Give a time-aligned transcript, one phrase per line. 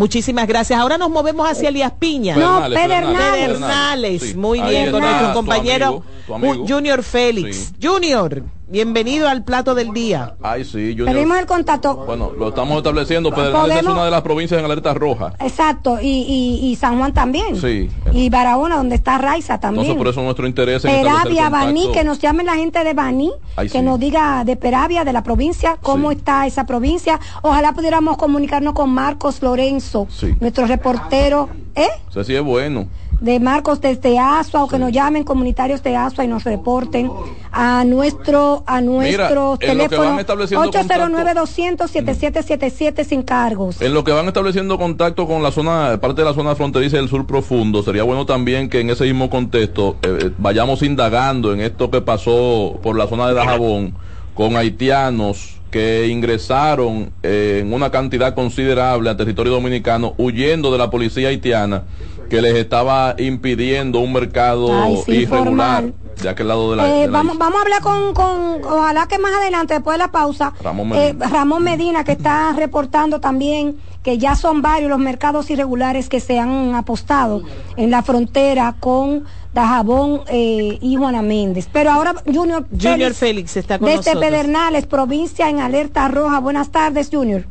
[0.00, 0.80] Muchísimas gracias.
[0.80, 2.34] Ahora nos movemos hacia Elías Piña.
[2.34, 3.20] No, Pedernales.
[3.32, 4.22] Pedernales.
[4.22, 4.34] Sí.
[4.34, 6.66] Muy Ahí bien, con nuestro tu compañero amigo, tu amigo.
[6.66, 7.56] Junior Félix.
[7.56, 7.86] Sí.
[7.86, 10.36] Junior, bienvenido al plato del día.
[10.40, 11.12] Ay, sí, Junior.
[11.12, 11.96] Pedimos el contacto.
[12.06, 13.30] Bueno, lo estamos estableciendo.
[13.34, 15.32] Pedernales es una de las provincias en alerta roja.
[15.40, 17.60] Exacto, y, y, y San Juan también.
[17.60, 17.90] Sí.
[18.12, 19.86] Y Barahona, donde está Raiza también.
[19.86, 22.94] Entonces, por eso nuestro interés en establecer Peravia, Baní, que nos llamen la gente de
[22.94, 23.84] Baní, Ay, que sí.
[23.84, 26.16] nos diga de Peravia, de la provincia, cómo Sí.
[26.18, 27.18] está esa provincia.
[27.42, 30.34] Ojalá pudiéramos comunicarnos con Marcos Lorenzo, Sí.
[30.40, 31.88] nuestro reportero, ¿eh?
[32.08, 32.86] Eso sí es bueno.
[33.20, 37.10] De Marcos desde Asua o que nos llamen comunitarios de Asua y nos reporten
[37.52, 43.80] a nuestro a nuestro van teléfono estableciendo 809 200 7777 sin cargos.
[43.82, 47.08] En lo que van estableciendo contacto con la zona, parte de la zona fronteriza del
[47.08, 51.60] sur profundo, sería bueno también que en ese mismo contexto eh, eh, vayamos indagando en
[51.60, 53.94] esto que pasó por la zona de Dajabón
[54.34, 60.90] con haitianos que ingresaron eh, en una cantidad considerable al territorio dominicano huyendo de la
[60.90, 61.84] policía haitiana
[62.30, 65.94] que les estaba impidiendo un mercado Ay, sí, irregular formal.
[66.22, 69.06] de aquel lado de la, Eh, de la vamos, vamos a hablar con, con, ojalá
[69.08, 71.28] que más adelante, después de la pausa, Ramón eh, Medina.
[71.28, 76.38] Ramón Medina, que está reportando también que ya son varios los mercados irregulares que se
[76.38, 77.42] han apostado
[77.76, 81.68] en la frontera con Dajabón eh, y Juana Méndez.
[81.70, 84.24] Pero ahora Junior, Junior Félix está con desde nosotros.
[84.24, 86.38] Pedernales, provincia en alerta roja.
[86.38, 87.44] Buenas tardes, Junior.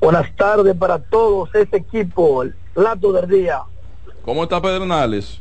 [0.00, 3.62] Buenas tardes para todos ese equipo, el plato del día.
[4.28, 5.40] ¿Cómo está Pedernales?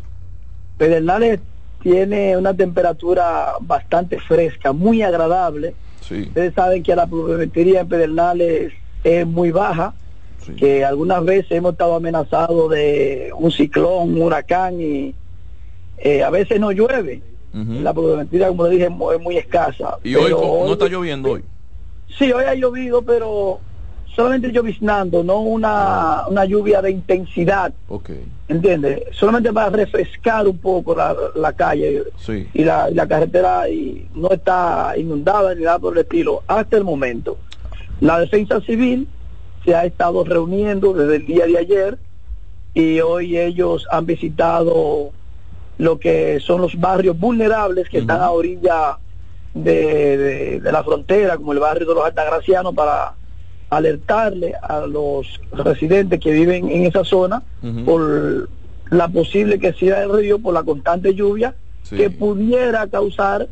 [0.77, 1.41] Pedernales
[1.83, 5.75] tiene una temperatura bastante fresca, muy agradable.
[5.99, 6.21] Sí.
[6.21, 8.71] Ustedes saben que la pluviometría en Pedernales
[9.03, 9.93] es muy baja,
[10.55, 15.13] que algunas veces hemos estado amenazados de un ciclón, un huracán y
[15.97, 17.21] eh, a veces no llueve.
[17.53, 19.97] La pluviometría, como le dije, es muy, es muy escasa.
[20.02, 21.43] Y hoy no está lloviendo hoy.
[22.17, 23.59] Sí, hoy ha llovido, pero
[24.16, 28.09] solamente lloviznando, no una, una lluvia de intensidad, Ok.
[28.47, 29.03] ¿entiendes?
[29.11, 32.47] Solamente para refrescar un poco la, la calle Sí.
[32.53, 36.83] y la, la carretera y no está inundada ni nada por el estilo hasta el
[36.83, 37.37] momento.
[38.02, 39.08] La defensa civil
[39.64, 41.98] se ha estado reuniendo desde el día de ayer
[42.73, 45.11] y hoy ellos han visitado
[45.77, 48.98] lo que son los barrios vulnerables que están a orilla
[49.54, 53.14] de, de- de la frontera, como el barrio de los Altagracianos, para
[53.70, 57.44] alertarle a los residentes que viven en esa zona
[57.86, 58.50] por
[58.89, 61.54] la posible que sea del río por la constante lluvia
[61.89, 63.48] que pudiera causar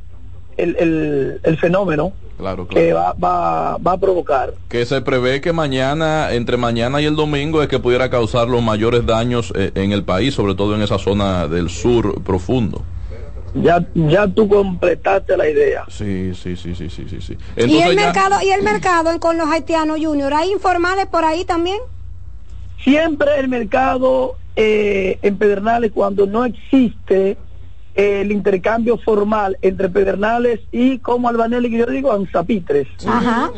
[0.57, 4.53] el, el- el fenómeno Claro, que va, va, va a provocar.
[4.67, 8.61] Que se prevé que mañana, entre mañana y el domingo, es que pudiera causar los
[8.61, 12.81] mayores daños eh, en el país, sobre todo en esa zona del sur profundo.
[13.55, 15.85] Ya, ya tú completaste la idea.
[15.87, 17.21] Sí, sí, sí, sí, sí, sí.
[17.21, 17.37] sí.
[17.57, 20.33] y el ya- mercado y el mercado con los haitianos, Junior.
[20.33, 21.77] ¿Hay informales por ahí también?
[22.83, 27.37] Siempre el mercado eh, en Pedernales, cuando no existe
[27.95, 32.87] eh, el intercambio formal entre Pedernales y, como Albanelli, que yo digo, Anzapitres.
[33.07, 33.51] Ajá.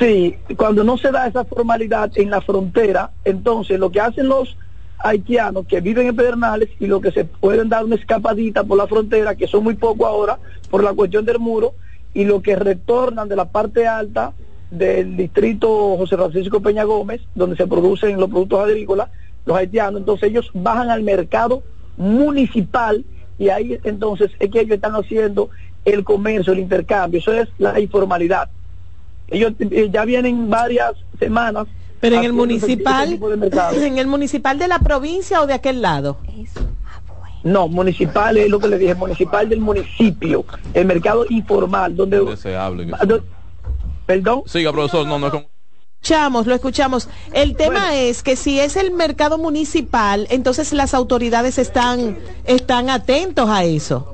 [0.00, 4.56] Sí, cuando no se da esa formalidad en la frontera, entonces lo que hacen los
[4.98, 8.86] haitianos que viven en Pedernales y lo que se pueden dar una escapadita por la
[8.86, 10.38] frontera, que son muy poco ahora
[10.70, 11.74] por la cuestión del muro,
[12.14, 14.32] y lo que retornan de la parte alta
[14.70, 19.10] del distrito José Francisco Peña Gómez, donde se producen los productos agrícolas,
[19.44, 21.62] los haitianos, entonces ellos bajan al mercado
[21.96, 23.04] municipal
[23.38, 25.50] y ahí entonces es que ellos están haciendo
[25.84, 28.48] el comercio, el intercambio, eso es la informalidad.
[29.28, 31.66] Ellos eh, ya vienen varias semanas.
[32.00, 33.18] Pero en el ese- ese municipal,
[33.82, 36.18] en el municipal de la provincia o de aquel lado.
[37.42, 42.18] No, municipal es lo que le dije, municipal del municipio, el mercado informal, donde...
[42.18, 43.22] Indeseable que do-
[44.04, 44.42] Perdón.
[44.46, 45.46] Siga, profesor, no, no es como...
[46.02, 47.08] Escuchamos, lo escuchamos.
[47.32, 53.48] El tema es que si es el mercado municipal, entonces las autoridades están, están atentos
[53.48, 54.12] a eso.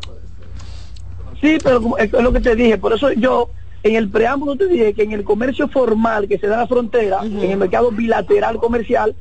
[1.41, 3.51] Sí, pero como- es lo que te dije, por eso yo
[3.83, 6.67] en el preámbulo te dije que en el comercio formal que se da en la
[6.67, 9.15] frontera, en el mercado bilateral comercial,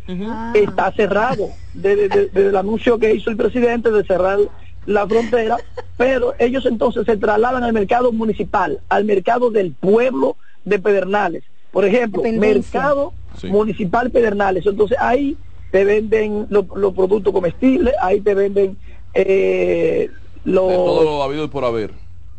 [0.53, 4.38] está cerrado desde, desde- desde el anuncio que hizo el presidente de cerrar
[4.86, 5.57] la frontera,
[5.97, 11.44] pero ellos entonces se trasladan al mercado municipal, al mercado del pueblo de Pedernales.
[11.71, 13.47] Por ejemplo, mercado Sí.
[13.47, 14.65] municipal Pedernales.
[14.65, 15.38] Entonces ahí
[15.71, 18.77] te venden los, productos comestibles, ahí te venden
[19.13, 20.09] eh,
[20.44, 21.91] los De todo lo habido y por haber.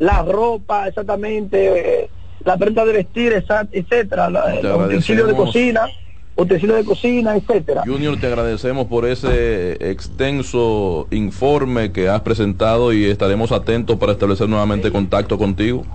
[0.03, 2.09] La ropa, exactamente, eh,
[2.43, 5.89] la prenda de vestir, esa- etcétera, la- los utensilios de cocina,
[6.35, 7.83] utensilios de cocina, etcétera.
[7.85, 14.49] Junior, te agradecemos por ese extenso informe que has presentado y estaremos atentos para establecer
[14.49, 15.85] nuevamente contacto contigo.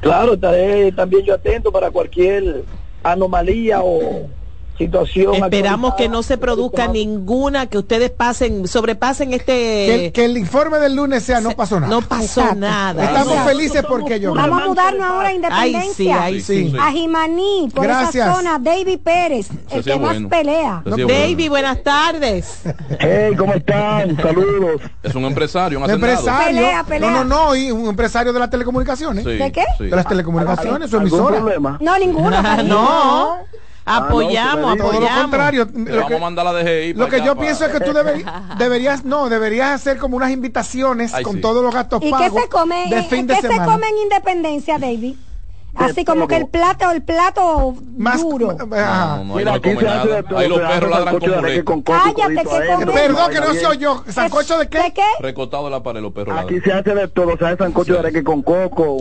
[0.00, 2.64] Claro, estaré también yo atento para cualquier
[3.02, 4.28] anomalía o
[4.78, 5.34] situación.
[5.34, 10.06] Esperamos que no se produzca ninguna, que ustedes pasen, sobrepasen Que, este...
[10.06, 11.92] el- que el informe del lunes sea no pasó nada.
[11.94, 12.54] No pasó Exacto.
[12.56, 13.04] nada.
[13.04, 13.48] Estamos Exacto.
[13.50, 14.34] felices porque yo.
[14.34, 15.92] Vamos a mudarnos ahora a Ay, Independencia.
[15.94, 16.70] sí, ay, Sí.
[16.70, 16.76] sí.
[16.80, 18.14] A Jimaní, por Gracias.
[18.26, 20.82] esa zona, David Pérez, el que más pelea.
[20.84, 21.06] Bueno.
[21.48, 22.62] buenas tardes.
[22.98, 24.16] Hey, ¿cómo están?
[24.16, 24.80] Saludos.
[25.02, 26.46] Es un empresario, un empresario.
[26.60, 27.10] Pelea, pelea.
[27.10, 29.24] No, no, no, y un empresario de las telecomunicaciones.
[29.24, 29.64] Sí, ¿De qué?
[29.78, 29.84] sí.
[29.84, 31.36] De las telecomunicaciones, su ¿Algún emisora.
[31.38, 31.78] problema?
[31.80, 32.30] No, ninguno.
[32.42, 33.38] cariño.
[33.84, 35.22] Ah, no, apoyamos, me Todo lo apoyamos.
[35.22, 35.68] contrario.
[35.74, 36.92] Lo vamos que, a mandar la DGI.
[36.94, 39.98] lo para que allá, yo para- pienso es que tú deberías, deberías, no, deberías hacer
[39.98, 41.40] como unas invitaciones Ay, con sí.
[41.40, 43.72] todos los gastos ¿Y qué pagos se come, de fin de ¿qué se semana.
[43.72, 45.16] come en Independencia, David?
[45.74, 48.52] Así como que el plato, el plato Más duro.
[48.52, 50.16] No, no, ahí Mira, no aquí come se hace nada.
[50.16, 50.38] de todo.
[50.38, 51.18] Ahí los se perros ladran
[51.64, 52.92] con Cállate, que.
[52.92, 53.80] Perdón que no bien.
[53.80, 54.04] yo.
[54.06, 54.82] ¿Sancocho de qué?
[54.82, 55.02] ¿De qué?
[55.20, 56.84] Recostado de la pared, los perros Aquí ladran.
[56.84, 58.98] se hace de todo, se hace sancocho de areque con coco.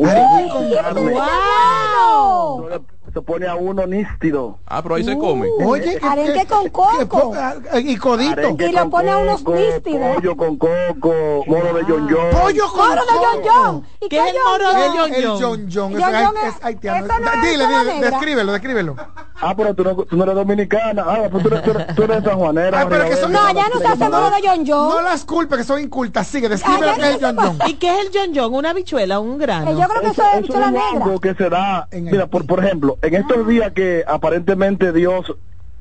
[3.14, 4.60] Se pone a uno nístido.
[4.66, 5.48] Ah, pero ahí se come.
[5.66, 7.34] Oye, que- Arenque que- con coco.
[7.36, 8.32] ah, y codito.
[8.32, 10.16] Arenque Y lo pone a unos coco, nístidos.
[10.16, 12.42] Pollo con coco, moro de John John.
[12.42, 13.54] Pollo con Moro de John coco.
[13.54, 13.86] John.
[14.00, 14.98] ¿Y ¿Qué es el moro de John?
[14.98, 15.40] John El John?
[15.42, 15.92] John John.
[15.94, 17.08] John eso es- John es es- haitiano.
[17.08, 18.10] no Dile, dile, negra.
[18.12, 18.96] descríbelo, descríbelo.
[19.44, 21.04] Ah, pero tú no, tú no eres dominicana.
[21.06, 22.80] Ah, pues tú eres, tú eres, tú eres sanjuanera.
[22.80, 25.04] Ay, pero que son- No, allá no se hace moro de John No John.
[25.04, 26.28] las culpes que son incultas.
[26.28, 27.70] Sigue, describe lo que es el no John se John.
[27.70, 28.54] ¿Y qué es el John John?
[28.54, 29.72] ¿Una habichuela, un grano?
[29.72, 31.06] Eh, Yo creo que eso es bichuela negra.
[31.22, 31.88] que se da.
[31.92, 35.34] Mira, por ejemplo, en estos días que aparentemente Dios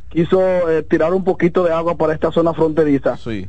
[0.08, 0.40] quiso
[0.70, 3.16] eh, tirar un poquito de agua para esta zona fronteriza.
[3.16, 3.48] Sí.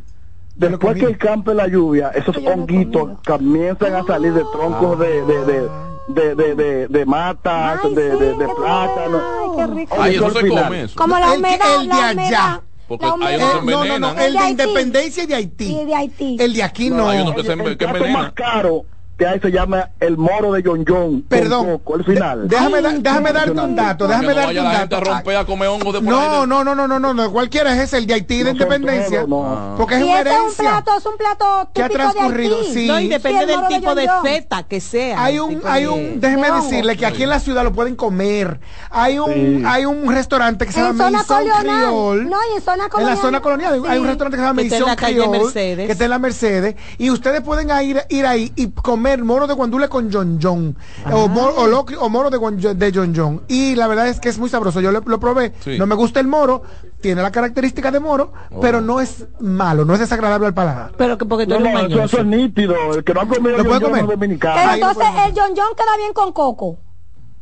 [0.55, 5.45] Después que el campo la lluvia, esos honguitos comienzan a salir de troncos de, de,
[5.45, 5.69] de,
[6.09, 9.21] de, de, de, de matas, Ay, de, sí, de, de plátano.
[9.21, 9.97] Ay, qué rico.
[9.99, 10.95] Ay, eso se come eso.
[10.97, 12.11] Como la humedad, el de la allá.
[12.13, 12.61] humedad.
[12.87, 13.39] Porque humedad.
[13.39, 14.49] no se no, no, no, el de.
[14.49, 15.81] Independencia y de Haití.
[15.81, 16.37] Y de Haití.
[16.39, 17.07] El de aquí no.
[17.07, 18.85] hay uno que se el plato más caro
[19.21, 21.21] que hay se llama el moro de John John.
[21.29, 21.77] Perdón.
[21.77, 22.47] coco, el final.
[22.47, 24.07] De- déjame, Ay, da- déjame darte un dato.
[24.07, 24.99] Déjame no darte un a dato.
[25.01, 27.31] romper a comer hongos de No, de- no, no, no, no, no, no.
[27.31, 29.17] Cualquiera es ese, el de Haití de No Independencia.
[29.25, 29.75] todos, no.
[29.77, 30.63] Porque es Y una ese es un herencia.
[30.71, 32.87] plato, es un plato que ha de transcurrido, sí.
[32.87, 35.23] No, y depende Sí, del de tipo John de feta que sea.
[35.23, 37.95] Hay un, hay de- un, déjeme de decirle que aquí en la ciudad lo pueden
[37.95, 38.59] comer.
[38.89, 39.63] Hay un, Sí.
[39.67, 41.61] hay un restaurante que se llama Maison colonial.
[41.61, 42.23] Creole.
[42.25, 43.17] No, y en zona En la colonial.
[43.19, 45.39] zona colonial hay un restaurante que se llama Que está en Maison la calle Creole,
[45.43, 45.85] Mercedes.
[45.85, 49.53] que está en la Mercedes, y ustedes pueden ir, ir ahí y comer moro de
[49.53, 50.75] guandule con John John,
[51.11, 53.41] o, mor- o, locri- o moro de, de John John.
[53.47, 54.81] Y la verdad es que es muy sabroso.
[54.81, 55.77] Yo lo, lo probé, Sí.
[55.77, 56.63] no me gusta el moro,
[57.01, 58.59] tiene la característica de moro, Oh.
[58.59, 60.91] pero no es malo, no es desagradable al paladar.
[60.97, 62.03] Pero que porque tú No, eres no, eso, mañoso.
[62.05, 62.75] eso es nítido.
[62.95, 64.05] El que no ha comido ¿Lo John puede John comer?
[64.07, 64.55] dominicano.
[64.55, 66.77] Pero lo entonces el John John queda bien con coco.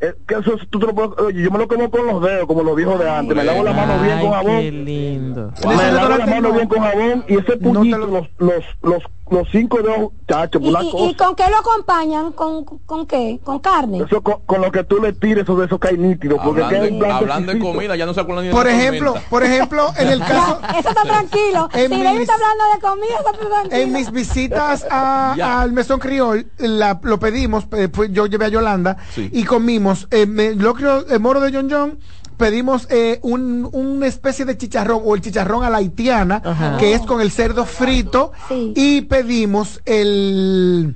[0.02, 2.22] Eh, que eso es- tú te lo puedes- oye, yo me lo como con los
[2.24, 3.36] dedos, como los viejos de antes.
[3.36, 4.86] Me lavo la mano bien con qué jabón.
[4.86, 5.52] lindo.
[5.68, 6.54] Me lavo la mano no.
[6.54, 10.60] bien con jabón y ese No puñito, lo- los, los, los, los cinco dedos, chacho,
[10.62, 11.06] ¿Y, una y- cosa.
[11.06, 12.32] y con qué lo acompañan?
[12.34, 13.40] ¿Con, con qué?
[13.44, 14.04] ¿Con carne?
[14.04, 16.38] Eso con, con lo que tú le tires, eso de eso cae nítido.
[16.44, 19.06] Porque Hablando, blanco hablando de comida, ya no se acuerdan ni de Por la ejemplo,
[19.14, 19.30] tormenta.
[19.30, 21.70] por ejemplo, en el caso, Ya, eso está tranquilo.
[21.74, 23.76] En si mis- está hablando de comida, está tranquilo.
[23.82, 28.98] En mis visitas a- al Mesón Criol, la- lo pedimos, fue- yo llevé a Yolanda
[29.14, 29.30] Sí.
[29.32, 32.00] y comimos eh, me- locrio, eh, moro de John John,
[32.40, 36.78] pedimos eh, un, una especie de chicharrón o el chicharrón a la haitiana, Ajá.
[36.80, 38.74] que es con el cerdo frito, Sí.
[38.76, 40.96] y pedimos el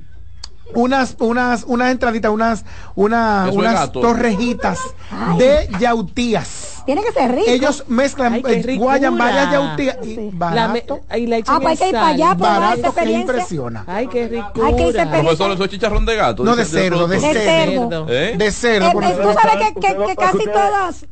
[0.76, 4.80] unas unas unas entraditas unas una, unas torrejitas
[5.12, 5.38] Ay.
[5.38, 7.46] de yautías Tiene que ser rico.
[7.48, 10.32] ellos mezclan Ay, qué eh, guayan varias yautías y Sí.
[10.40, 12.82] La me- barato y la echan Ah, pues hay que ir para allá, esa barato
[12.82, 13.22] que experiencia.
[13.22, 14.68] impresiona Ay, qué ricura.
[14.68, 16.44] Hay que irse Profesor, eso es chicharrón de gato.
[16.44, 17.34] No, de cerdo, de productor.
[17.36, 17.90] De cerdo.
[17.90, 18.06] cerdo.
[18.10, 18.36] ¿Eh?
[18.38, 21.06] de cerdo Eh, por eh, tú sabes que, que- que casi todas.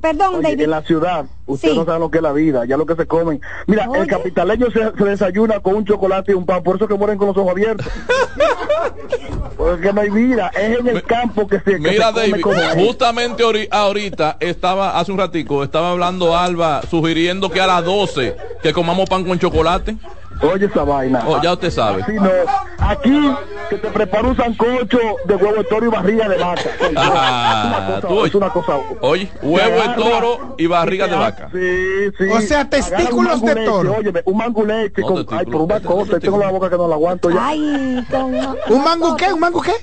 [0.00, 0.60] Perdón, Oye, David.
[0.62, 1.78] en la ciudad, ustedes Sí.
[1.78, 3.40] no saben lo que es la vida, ya lo que se comen.
[3.66, 4.00] Mira, Oye.
[4.02, 7.18] el capitaleño se, se desayuna con un chocolate y un pan, por eso que mueren
[7.18, 7.86] con los ojos abiertos.
[9.56, 12.42] Porque no hay vida, es en el campo que se, que Mira, se David,
[12.82, 18.36] justamente ori- ahorita estaba, hace un ratico, estaba hablando Alba, sugiriendo que a las 12
[18.62, 19.96] que comamos pan con chocolate.
[20.42, 21.22] Oye esa vaina.
[21.26, 22.02] Oh, ya usted sabe.
[22.02, 22.30] Así no.
[22.78, 23.30] Aquí
[23.68, 26.62] que te prepara un sancocho de huevo de toro y barriga de vaca.
[26.96, 28.28] Ah, es, una tú cosa, oye.
[28.28, 28.78] es una cosa.
[29.00, 31.48] Oye, huevo de toro y barriga de vaca.
[31.52, 32.24] Sí, sí.
[32.30, 33.96] O sea, testículos de toro.
[33.98, 35.38] Óyeme, un manguleche No, con.
[35.38, 37.46] Ay, por una testículos, cosa, tengo la boca que no la aguanto ya.
[37.46, 38.34] Ay, con.
[38.34, 39.32] ¿Un mango qué?
[39.32, 39.74] ¿Un mango qué?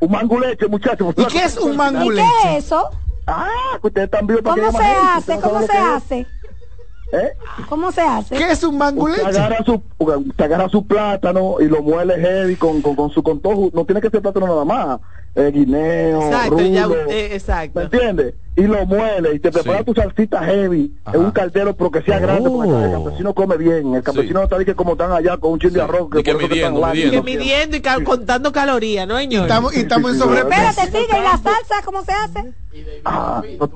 [0.00, 1.14] Un manguleche, muchachos.
[1.16, 2.28] ¿Y qué es un ¿Y manguleche?
[2.42, 2.88] qué es eso?
[3.26, 3.48] Ah,
[3.80, 5.40] que ustedes están vivos ¿Cómo se hace?
[5.40, 6.26] ¿Cómo se hace?
[7.12, 7.32] ¿Eh?
[7.68, 8.36] ¿Cómo se hace?
[8.36, 9.22] ¿Qué es un Usted manguleche?
[9.26, 13.70] agarra su, usted agarra su plátano y lo muele heavy con, con, con su contojo.
[13.72, 15.00] No tiene que ser plátano nada más.
[15.34, 17.78] Eh, guineo, Exacto, ya, eh, exacto.
[17.78, 18.34] ¿Me entiendes?
[18.56, 19.84] Y lo muele y te prepara Sí.
[19.84, 21.16] tu salsita heavy Ajá.
[21.16, 22.84] en un caldero, pero que sea grande, porque Oh.
[22.84, 23.94] el campesino come bien.
[23.94, 24.34] El campesino Sí.
[24.34, 25.84] no está diciendo como están allá con un chile de Sí.
[25.84, 26.08] arroz.
[26.18, 27.10] Y que midiendo, largos.
[27.10, 27.76] Que midiendo.
[27.76, 29.42] y cal- contando calorías, ¿no, señor?
[29.42, 30.36] Estamos, y estamos en Sí, sí, sí.
[30.36, 30.68] sobrepeso.
[30.70, 31.18] Espérate, sigue.
[31.18, 32.52] ¿Y la salsa cómo se hace?
[33.04, 33.70] Ah, no-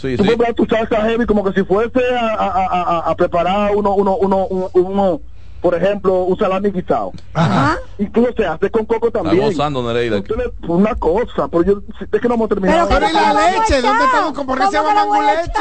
[0.00, 0.28] Sí, tú sí.
[0.30, 3.92] preparas tu salsa heavy como que si fuese a, a- a- a- a preparar uno,
[3.94, 5.20] uno, uno, uno, uno,
[5.60, 7.12] por ejemplo, un salami guisado.
[7.34, 7.76] Ajá.
[7.98, 9.44] Incluso se hace con coco Está también.
[9.44, 10.22] gozando, Nereida.
[10.68, 12.88] Una cosa, pero yo, es que no hemos terminado.
[12.88, 13.82] Pero Pero ¿y ¿cómo la leche?
[13.82, 14.32] ¿Dónde estamos?
[14.32, 15.52] ¿Por qué se ¿Cómo llama mango leche?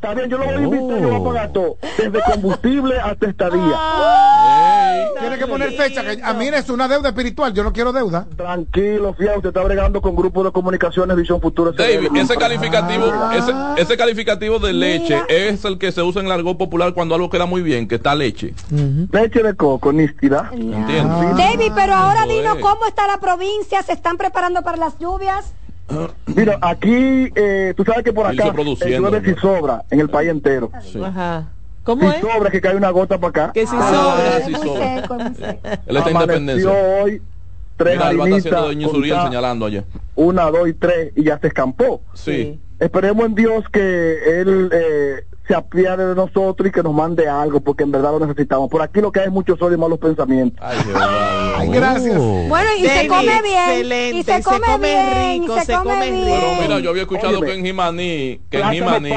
[0.00, 1.76] Está bien, yo lo voy a invitar, yo lo voy a pagar todo.
[1.98, 3.78] Desde combustible hasta estadía.
[5.20, 6.02] Tiene que poner fecha.
[6.02, 7.52] Que, a mí es una deuda espiritual.
[7.52, 8.26] Yo no quiero deuda.
[8.34, 11.72] Tranquilo, fíjate, usted está bregando con grupos de comunicaciones Visión Futuro.
[11.72, 13.34] David, ese calificativo, Ah.
[13.36, 15.26] ese, ese calificativo de leche Mira.
[15.28, 17.96] es el que se usa en el argot popular cuando algo queda muy bien, que
[17.96, 18.54] está leche.
[19.12, 20.48] Leche de coco, nístida.
[20.50, 21.36] ¿Entiendes?
[21.36, 25.52] David, pero ahora dinos cómo está la provincia, se están preparando para las lluvias.
[26.34, 30.70] Mira, aquí, eh, tú sabes que por acá llueve si sobra en el país entero.
[30.82, 31.02] Sí.
[31.02, 31.48] Ajá.
[31.82, 32.20] ¿Cómo Si es?
[32.22, 33.52] sobra que cae una gota para acá.
[33.52, 34.44] Que si Ah, sobra.
[34.46, 35.00] sí, es muy sobra.
[35.00, 35.14] seco.
[35.16, 36.70] Él está Amaneció independencia.
[36.70, 37.22] hoy,
[37.76, 39.84] tres Mira, Alba está haciendo Doña Suriel señalando allá.
[40.14, 42.02] una, dos y tres, y ya se escampó.
[42.14, 42.60] Sí.
[42.78, 47.60] Esperemos en Dios que Él eh, se apiade de nosotros y que nos mande algo,
[47.60, 48.70] porque en verdad lo necesitamos.
[48.70, 50.60] Por aquí lo que hay es mucho sol y malos pensamientos.
[50.64, 50.78] Ay.
[51.56, 52.16] Ay, gracias.
[52.16, 53.68] Bueno, y se David, come bien.
[53.68, 55.40] excelente, y se come, bien.
[55.40, 56.24] rico, y se, se come, come bien.
[56.26, 56.38] rico.
[56.40, 57.46] Pero mira, yo había escuchado Óyeme.
[57.46, 59.10] que en Jimaní, que en Jimaní.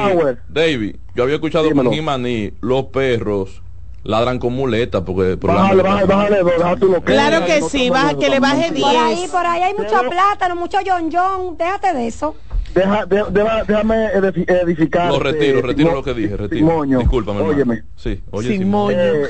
[0.48, 1.90] David, yo había escuchado Dímelo.
[1.90, 3.62] que en Jimaní los perros
[4.02, 8.18] ladran con muletas porque Bájale, bájale, bájale, deja tú lo que Claro que sí, baja-
[8.18, 8.80] que le baje totalmente.
[8.82, 11.56] Por ahí, por ahí hay mucho plátano, mucho yon yon.
[11.56, 12.34] Déjate de eso.
[12.74, 15.12] Deja, de- deja- déjame edifi- edificar.
[15.12, 16.58] Lo retiro, eh, retiro lo que dije, retiro.
[16.66, 16.98] Simoño.
[16.98, 17.54] Discúlpame, hermano.
[17.56, 17.82] Óyeme.
[17.96, 18.82] Sí, oye, Sin Simón.
[18.94, 18.98] moño.
[18.98, 19.28] eh,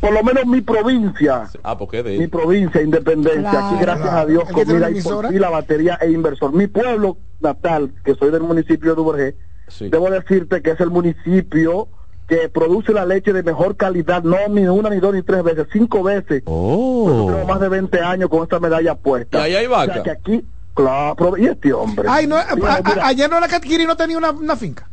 [0.00, 3.66] por lo menos mi provincia, Ah, porque de mi provincia, Independencia, Claro.
[3.66, 4.18] aquí gracias Claro.
[4.22, 6.52] a Dios, comida y por la batería e inversor.
[6.52, 9.36] Mi pueblo natal, que soy del municipio de Duvergé,
[9.68, 9.88] Sí.
[9.90, 11.88] debo decirte que es el municipio
[12.28, 15.66] que produce la leche de mejor calidad, no ni una, ni dos, ni tres veces,
[15.72, 16.42] cinco veces.
[16.46, 17.26] Oh.
[17.30, 19.38] Tengo más de 20 años con esta medalla puesta.
[19.48, 20.02] ¿Y ahí hay O sea, vaca?
[20.02, 22.08] que aquí, claro, pero- y este hombre.
[22.10, 24.88] Ay, no, a- Mira, a- mira, ayer no era que no tenía una, una finca.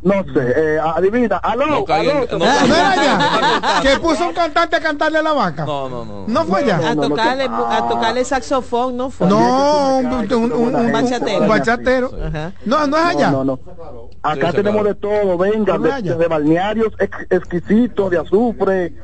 [0.00, 3.80] no sé, eh, adivina, aló, No caí aló, no ¿No era en- allá?
[3.82, 5.64] que puso un cantante a cantarle a la vaca.
[5.64, 6.24] No, no, no.
[6.28, 6.76] ¿No fue allá?
[6.76, 9.26] A no, no, tocarle, a tocarle saxofón, no fue.
[9.26, 11.40] No, un, un, un, un- un Bachatero.
[11.42, 12.10] un bachatero.
[12.28, 12.52] Ajá.
[12.64, 13.30] No, no es allá.
[13.32, 14.08] No, no, no.
[14.22, 18.94] Acá Sí, tenemos de todo, venga, No de, balnearios ex- exquisitos de azufre.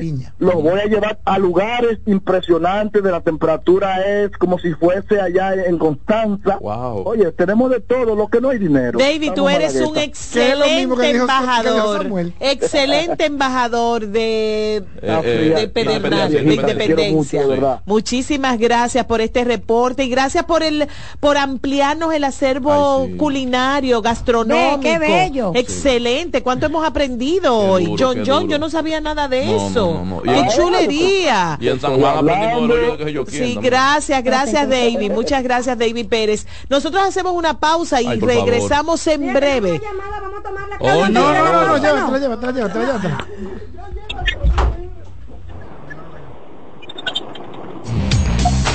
[0.00, 0.34] Piña.
[0.38, 5.54] los voy a llevar a lugares impresionantes de la temperatura es como si fuese allá
[5.66, 6.58] en Constanza.
[6.60, 7.02] Wow.
[7.06, 8.98] Oye, tenemos de todo, lo que no hay dinero.
[8.98, 12.06] David, tú eres un excelente embajador,
[12.40, 17.82] excelente embajador de, Eh, eh, de Pedernal, de independencia, mucho.
[17.86, 20.88] Muchísimas gracias por este reporte y gracias por el
[21.20, 23.16] por ampliarnos el acervo Ay, sí.
[23.16, 24.78] culinario, gastronómico.
[24.78, 25.52] Ve, qué bello.
[25.54, 26.42] Excelente.
[26.42, 27.84] ¿Cuánto hemos aprendido Qué hoy?
[27.86, 28.50] duro, John John, duro.
[28.52, 29.94] yo no sabía nada de No, eso.
[29.94, 30.32] no, no, no.
[30.32, 31.58] Y Qué chulería.
[31.60, 33.44] Y en San Juan aprendimos de lo que yo quién.
[33.44, 36.46] Sí, gracias, gracias David, muchas gracias David Pérez.
[36.68, 38.48] Nosotros hacemos una pausa y Ay, por favor.
[38.48, 39.80] regresamos en breve.
[39.80, 41.12] Vamos a tomar la Oye.
[41.12, 43.26] No, no, no, no, no, no, llévatela, llévatela, llévatela, llévatela.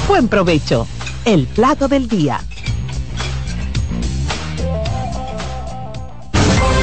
[0.07, 0.87] Buen provecho.
[1.25, 2.39] El plato del día.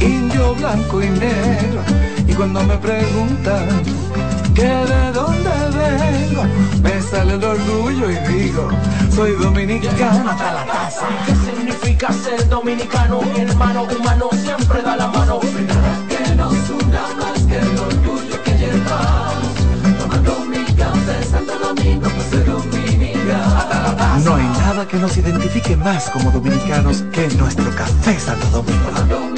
[0.00, 1.82] indio, blanco y negro.
[2.26, 3.68] Y cuando me preguntan
[4.54, 6.44] que de dónde vengo,
[6.82, 8.68] me sale el orgullo y digo,
[9.14, 11.06] soy dominicano hasta la casa.
[11.26, 13.20] ¿Qué significa ser dominicano?
[13.22, 15.40] Mi hermano humano siempre da la mano.
[15.40, 19.54] Que nos una más que el orgullo que llevamos.
[19.98, 24.24] Tomando mi café Santo Domingo, pues soy dominicano.
[24.24, 29.37] No hay nada que nos identifique más como dominicanos que nuestro café Santo Domingo.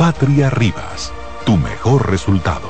[0.00, 1.12] Patria Rivas,
[1.44, 2.66] tu mejor resultado.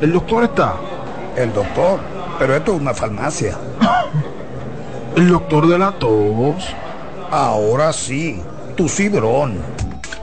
[0.00, 0.74] El doctor está.
[1.36, 2.00] El doctor,
[2.36, 3.56] pero esto es una farmacia.
[5.14, 6.74] El doctor de la tos.
[7.30, 8.42] Ahora sí,
[8.76, 9.58] tu cibrón.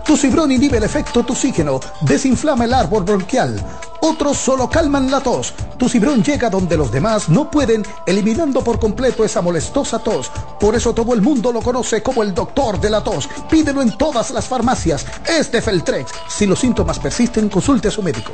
[0.06, 3.58] Tu cibrón inhibe el efecto toxígeno, desinflama el árbol bronquial.
[4.02, 5.54] Otros solo calman la tos.
[5.78, 10.32] Tu cibrón llega donde los demás no pueden, eliminando por completo esa molestosa tos.
[10.60, 13.30] Por eso todo el mundo lo conoce como el doctor de la tos.
[13.50, 15.06] Pídelo en todas las farmacias.
[15.28, 16.12] Es de Feltrex.
[16.28, 18.34] Si los síntomas persisten, consulte a su médico.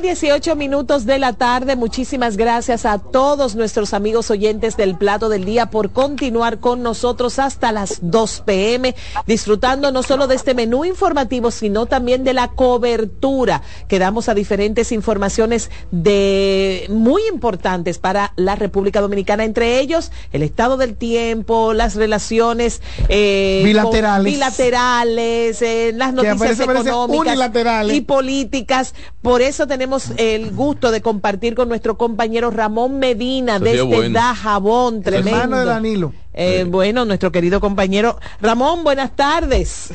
[0.00, 1.76] Una 18 minutos de la tarde.
[1.76, 7.38] Muchísimas gracias a todos nuestros amigos oyentes del plato del día por continuar con nosotros
[7.38, 8.94] hasta las 2 pm,
[9.26, 14.34] disfrutando no solo de este menú informativo, sino también de la cobertura que damos a
[14.34, 21.74] diferentes informaciones de muy importantes para la República Dominicana, entre ellos el estado del tiempo,
[21.74, 24.16] las relaciones eh, Bilaterales.
[24.16, 27.94] con- bilaterales, eh, las noticias económicas unilaterales.
[27.94, 28.94] y políticas.
[29.20, 34.14] Por eso tenemos el gusto de compartir con nuestro compañero Ramón Medina desde bueno.
[34.14, 35.38] Dajabón, tremendo.
[35.38, 36.12] Hermano de Danilo.
[36.32, 39.92] Eh, Bueno, nuestro querido compañero Ramón, buenas tardes.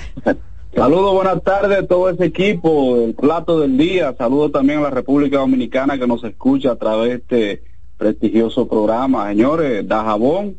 [0.76, 4.14] Saludos, buenas tardes a todo ese equipo, el plato del día.
[4.18, 7.16] Saludos también a la República Dominicana que nos escucha a través de
[7.54, 7.64] este
[7.98, 9.30] prestigioso programa.
[9.30, 10.58] Señores, Dajabón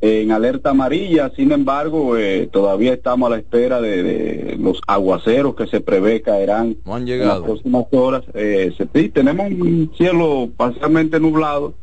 [0.00, 5.54] en alerta amarilla, sin embargo, eh, todavía estamos a la espera de, de los aguaceros
[5.54, 8.22] que se prevé caerán No han en las próximas horas.
[8.34, 11.74] Eh, se- sí, tenemos un cielo parcialmente nublado,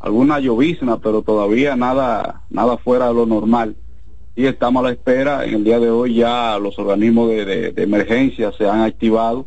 [0.00, 3.76] alguna llovizna, pero todavía nada, nada fuera de lo normal
[4.36, 5.44] y estamos a la espera.
[5.46, 9.46] En el día de hoy ya los organismos de, de- de emergencia se han activado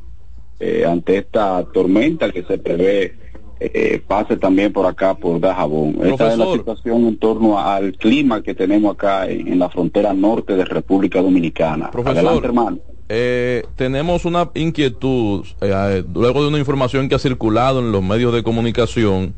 [0.59, 3.13] eh, ante esta tormenta que se prevé
[3.59, 5.97] eh, pase también por acá por Dajabón.
[6.03, 10.13] Esta es la situación en torno al clima que tenemos acá en, en la frontera
[10.13, 11.91] norte de República Dominicana.
[11.91, 12.17] Profesor.
[12.17, 12.77] Adelante, hermano.
[13.07, 18.01] Eh, tenemos una inquietud, eh, eh, luego de una información que ha circulado en los
[18.01, 19.35] medios de comunicación,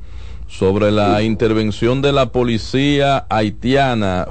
[0.47, 4.27] sobre la intervención de la policía haitiana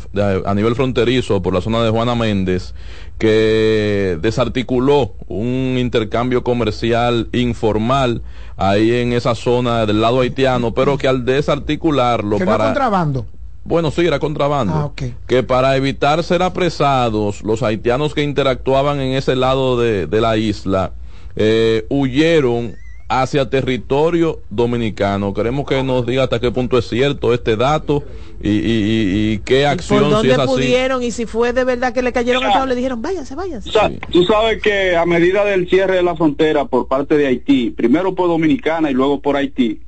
[0.47, 2.75] a nivel fronterizo por la zona de Juana Méndez,
[3.19, 8.23] que desarticuló un intercambio comercial informal
[8.57, 12.65] ahí en esa zona del lado haitiano, pero que al desarticularlo Que no para...
[12.67, 13.27] contrabando.
[13.65, 14.73] Bueno, sí, era contrabando.
[14.75, 15.03] Ah, ok.
[15.27, 20.37] Que para evitar ser apresados, los haitianos que interactuaban en ese lado de, de la
[20.37, 20.93] isla
[21.35, 22.77] eh, huyeron
[23.09, 25.33] hacia territorio dominicano.
[25.33, 28.03] Queremos que nos diga hasta qué punto es cierto este dato
[28.43, 30.47] y, y- y- y qué ¿Por acción si dónde así.
[30.47, 31.03] pudieron?
[31.03, 33.71] Y si fue de verdad que le cayeron al cabo, le dijeron, váyanse, váyanse.
[33.71, 37.71] Sa- Tú sabes que a medida del cierre de la frontera por parte de Haití,
[37.71, 39.83] primero por Dominicana y luego por Haití,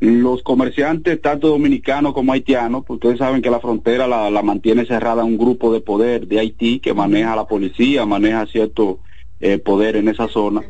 [0.00, 4.86] los comerciantes, tanto dominicanos como haitianos, porque ustedes saben que la frontera la, la mantiene
[4.86, 9.00] cerrada un grupo de poder de Haití que maneja la policía, maneja cierto
[9.40, 10.60] eh, poder en esa zona.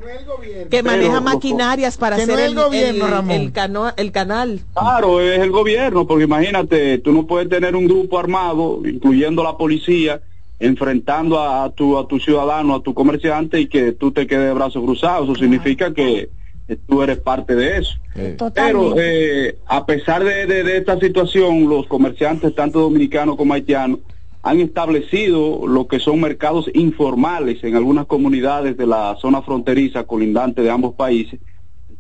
[0.70, 3.30] Que maneja Pero- maquinarias para no hacer el, el gobierno, el- Ramón.
[3.37, 4.61] el cano- el canal.
[4.74, 9.56] Claro, es el gobierno, porque imagínate, tú no puedes tener un grupo armado, incluyendo la
[9.56, 10.20] policía,
[10.61, 14.46] enfrentando a, a tu a tu ciudadano, a tu comerciante y que tú te quedes
[14.48, 15.28] de brazos cruzados.
[15.28, 16.28] Eso significa que
[16.87, 17.94] tú eres parte de eso.
[18.54, 23.98] Pero eh, a pesar de, de- de esta situación, los comerciantes, tanto dominicanos como haitianos,
[24.42, 30.62] han establecido lo que son mercados informales en algunas comunidades de la zona fronteriza colindante
[30.62, 31.40] de ambos países.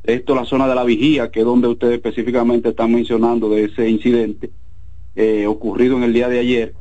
[0.02, 3.64] Esto es la zona de la vigía, que es donde ustedes específicamente están mencionando de
[3.64, 4.50] ese incidente
[5.14, 6.74] eh, ocurrido en el día de ayer.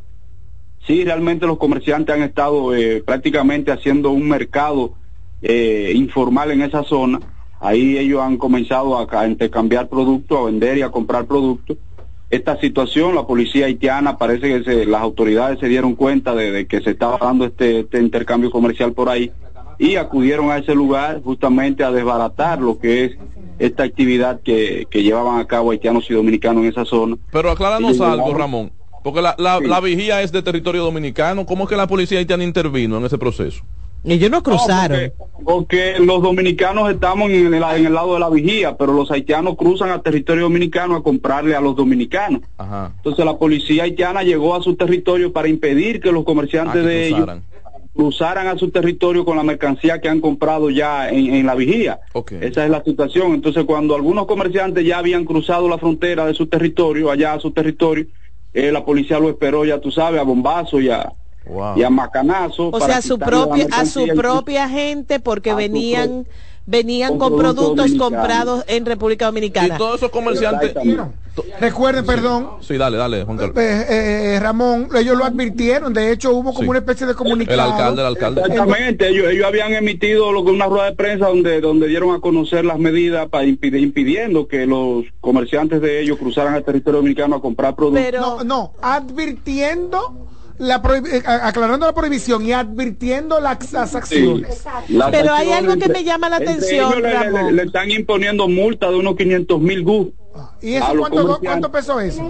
[0.88, 4.94] Sí, realmente los comerciantes han estado eh, prácticamente haciendo un mercado
[5.42, 7.20] eh, informal en esa zona.
[7.60, 11.78] Ahí ellos han comenzado a, a intercambiar productos, a vender y a comprar productos.
[12.30, 16.68] Esta situación, la policía haitiana, parece que se- las autoridades se dieron cuenta de, de
[16.68, 19.32] que se estaba dando este, este intercambio comercial por ahí
[19.80, 23.12] y acudieron a ese lugar justamente a desbaratar lo que es
[23.58, 27.18] esta actividad que, que llevaban a cabo haitianos y dominicanos en esa zona.
[27.32, 28.72] Pero acláranos algo, Ramón.
[29.04, 31.46] Porque la, la, la vigía es de territorio dominicano.
[31.46, 33.64] ¿Cómo es que la policía haitiana intervino en ese proceso?
[34.04, 35.12] Ellos no cruzaron.
[35.44, 39.56] porque, los dominicanos estamos en el, en el lado de la vigía, pero los haitianos
[39.58, 42.42] cruzan a territorio dominicano a comprarle a los dominicanos.
[42.58, 42.94] Ajá.
[42.98, 46.88] Entonces la policía haitiana llegó a su territorio para impedir que los comerciantes Ah, que
[46.88, 47.30] de ellos
[47.94, 48.48] cruzaran.
[48.48, 52.00] a su territorio con la mercancía que han comprado ya en, en la vigía.
[52.40, 53.34] Esa es la situación.
[53.34, 57.52] Entonces cuando algunos comerciantes ya habían cruzado la frontera de su territorio, allá a su
[57.52, 58.06] territorio,
[58.54, 61.12] eh, la policía lo esperó, ya tú sabes, a bombazo y a,
[61.76, 62.70] y a macanazo.
[62.70, 66.26] O sea, a su propia, a su propia gente porque venían
[66.66, 69.74] venían con con productos comprados en República Dominicana.
[69.74, 70.76] Y todos esos comerciantes.
[71.60, 73.58] Recuerden, perdón, Sí, dale, dale, Juan Carlos.
[73.58, 73.86] eh,
[74.36, 76.68] eh, Ramón, ellos lo advirtieron, de hecho hubo como Sí.
[76.70, 77.54] una especie de comunicado.
[77.54, 78.42] El alcalde, el alcalde.
[78.42, 82.20] Exactamente, ellos, ellos habían emitido lo que una rueda de prensa donde donde dieron a
[82.20, 87.38] conocer las medidas para impedir, impidiendo que los comerciantes de ellos cruzaran al territorio dominicano
[87.38, 88.20] a comprar productos.
[88.20, 90.28] No, no, advirtiendo,
[90.60, 90.76] la
[91.12, 94.64] eh, aclarando la prohibición y advirtiendo las, las acciones.
[94.90, 97.56] Las Pero hay algo que me llama la atención, le- le, Ramón.
[97.56, 100.08] le están imponiendo multa de unos 500 mil gus.
[100.62, 102.22] ¿Y a eso cuánto, cuánto pesó eso?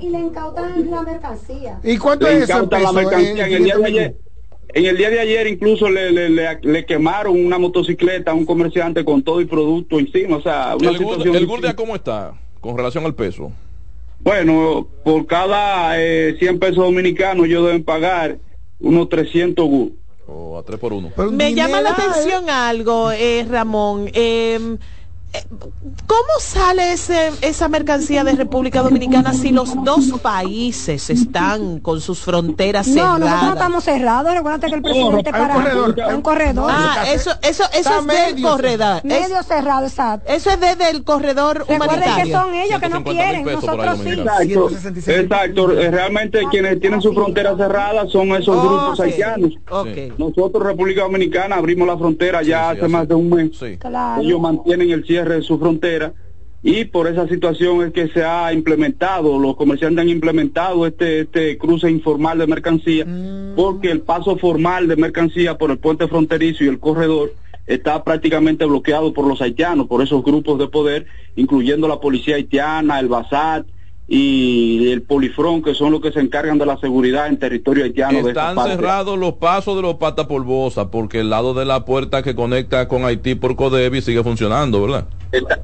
[0.00, 1.78] y le incautan la mercancía.
[1.82, 2.62] ¿Y cuánto Le es eso?
[2.62, 3.46] la peso, mercancía.
[3.46, 3.98] en, el día de 500 mil?
[4.00, 4.16] ayer,
[4.74, 8.46] en el día de ayer incluso le, le, le- le quemaron una motocicleta a un
[8.46, 10.36] comerciante con todo el producto encima.
[10.36, 13.50] O sea, una ¿El, Gurdia- situación el Gurdia cómo está con relación al peso?
[14.26, 18.38] Bueno, por cada eh, 100 pesos dominicanos ellos deben pagar
[18.80, 19.92] unos 300 gus.
[20.26, 21.12] O a 3 por 1.
[21.30, 24.10] Me llama la atención algo, eh, Ramón.
[24.14, 24.78] Eh,
[26.06, 32.20] ¿Cómo sale ese, esa mercancía de República Dominicana si los dos países están con sus
[32.20, 33.52] fronteras No, nosotros no cerradas?
[33.54, 34.34] estamos cerrados.
[34.34, 35.94] Recuerda que el presidente un para corredor.
[36.14, 36.70] un corredor.
[36.72, 39.04] Ah, eso, eso, eso es del medio corredor.
[39.04, 40.32] Medio cerrado, exacto.
[40.32, 42.38] eso es desde el corredor Recuerden que humanitario.
[42.40, 44.10] son ellos que no 150 mil quieren, nosotros sí.
[44.10, 45.66] Exacto, exacto.
[45.90, 49.52] Realmente quienes tienen su frontera cerrada son esos grupos haitianos.
[49.70, 50.16] Ok.
[50.18, 53.50] Nosotros, República Dominicana, abrimos la frontera ya sí, hace más de un mes.
[53.58, 53.76] Sí.
[53.76, 54.22] Claro.
[54.22, 56.12] Ellos mantienen el cierre de su frontera
[56.62, 61.58] y por esa situación es que se ha implementado, los comerciantes han implementado este, este
[61.58, 63.54] cruce informal de mercancía Mm.
[63.54, 67.32] porque el paso formal de mercancía por el puente fronterizo y el corredor
[67.66, 72.98] está prácticamente bloqueado por los haitianos, por esos grupos de poder, incluyendo la policía haitiana,
[73.00, 73.66] el BASAT
[74.08, 78.28] y el Polifrón, que son los que se encargan de la seguridad en territorio haitiano.
[78.28, 82.36] Están cerrados los pasos de los patas polvosas porque el lado de la puerta que
[82.36, 85.08] conecta con Haití por Codevi sigue funcionando, ¿verdad?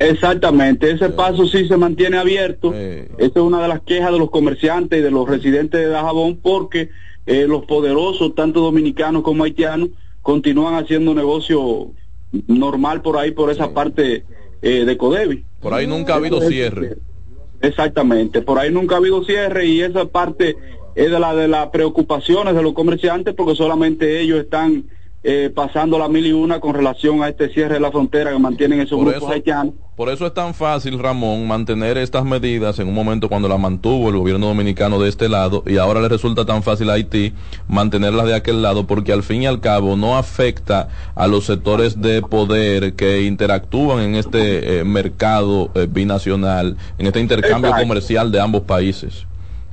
[0.00, 2.74] Exactamente, ese paso sí se mantiene abierto.
[2.74, 6.37] Esa es una de las quejas de los comerciantes y de los residentes de Dajabón
[6.42, 6.90] porque
[7.26, 11.92] eh, los poderosos, tanto dominicanos como haitianos, continúan haciendo negocio
[12.48, 14.24] normal por ahí, por esa parte
[14.62, 15.44] eh, de Codevi.
[15.61, 16.96] Por ahí nunca ha habido cierre.
[17.62, 20.57] Exactamente, por ahí nunca ha habido cierre y esa parte
[20.96, 24.85] es de la de las preocupaciones de los comerciantes porque solamente ellos están
[25.24, 28.38] eh, pasando la mil y una con relación a este cierre de la frontera que
[28.38, 29.74] mantienen esos Por grupos eso- haitianos.
[29.94, 34.08] Por eso es tan fácil, Ramón, mantener estas medidas en un momento cuando las mantuvo
[34.08, 37.35] el gobierno dominicano de este lado y ahora le resulta tan fácil a Haití
[37.68, 42.00] mantenerlas de aquel lado porque al fin y al cabo no afecta a los sectores
[42.00, 47.87] de poder que interactúan en este eh, mercado eh, binacional, en este intercambio Exacto.
[47.87, 49.26] comercial de ambos países.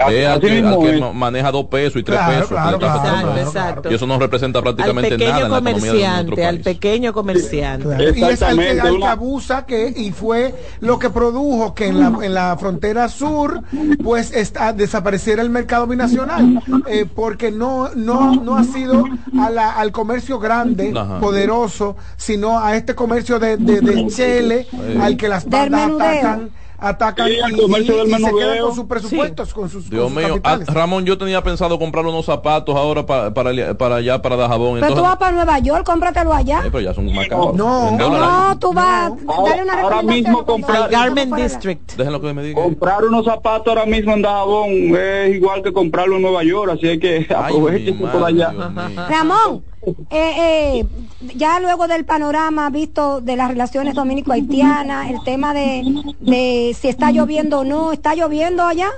[0.07, 2.47] Es al que, al maneja dos pesos y tres Claro, pesos.
[2.49, 3.38] claro, claro.
[3.38, 3.91] Exacto.
[3.91, 6.59] Y eso no representa Al prácticamente nada pequeño en la economía de nuestro comerciante, al
[6.59, 7.85] pequeño comerciante.
[7.85, 8.03] Claro.
[8.15, 11.99] Y es al que, al que abusa que, y fue lo que produjo que en
[11.99, 13.62] la, en la frontera sur,
[14.03, 19.03] pues está, desapareciera el mercado binacional, eh, porque no, no, no ha sido
[19.39, 21.19] a la- al comercio grande, Ajá.
[21.19, 24.67] poderoso, sino a este comercio de, de, de chele,
[25.01, 26.07] al que las bandas menudeo.
[26.07, 26.49] atacan,
[26.82, 29.89] atacan Sí, y, al comercio y- del y se quedan con sus presupuestos, con sus,
[29.89, 30.60] Dios con sus mío, ah.
[30.68, 34.76] Ramón, yo tenía pensado comprar unos zapatos ahora para, para, allá, para Dajabón.
[34.80, 36.60] Pero tú Entonces, vas para Nueva York, cómpratelo allá.
[36.65, 37.54] Eh, pero ya son más caros.
[37.56, 38.20] No, dólares.
[38.20, 41.94] No, tú vas, Ahora- dale una ahora mismo comprar- Al Garment District.
[41.96, 42.62] Déjenlo que me diga.
[42.62, 46.88] Comprar unos zapatos ahora mismo en Dajabón es igual que comprarlo en Nueva York, así
[46.88, 48.50] es que Ay, aprovechen por allá.
[48.52, 49.06] Dios mío.
[49.10, 50.86] Ramón, eh, eh,
[51.36, 55.84] ya luego del panorama visto de las relaciones dominico-haitianas, el tema de,
[56.20, 58.89] de si está lloviendo o no, ¿está lloviendo allá?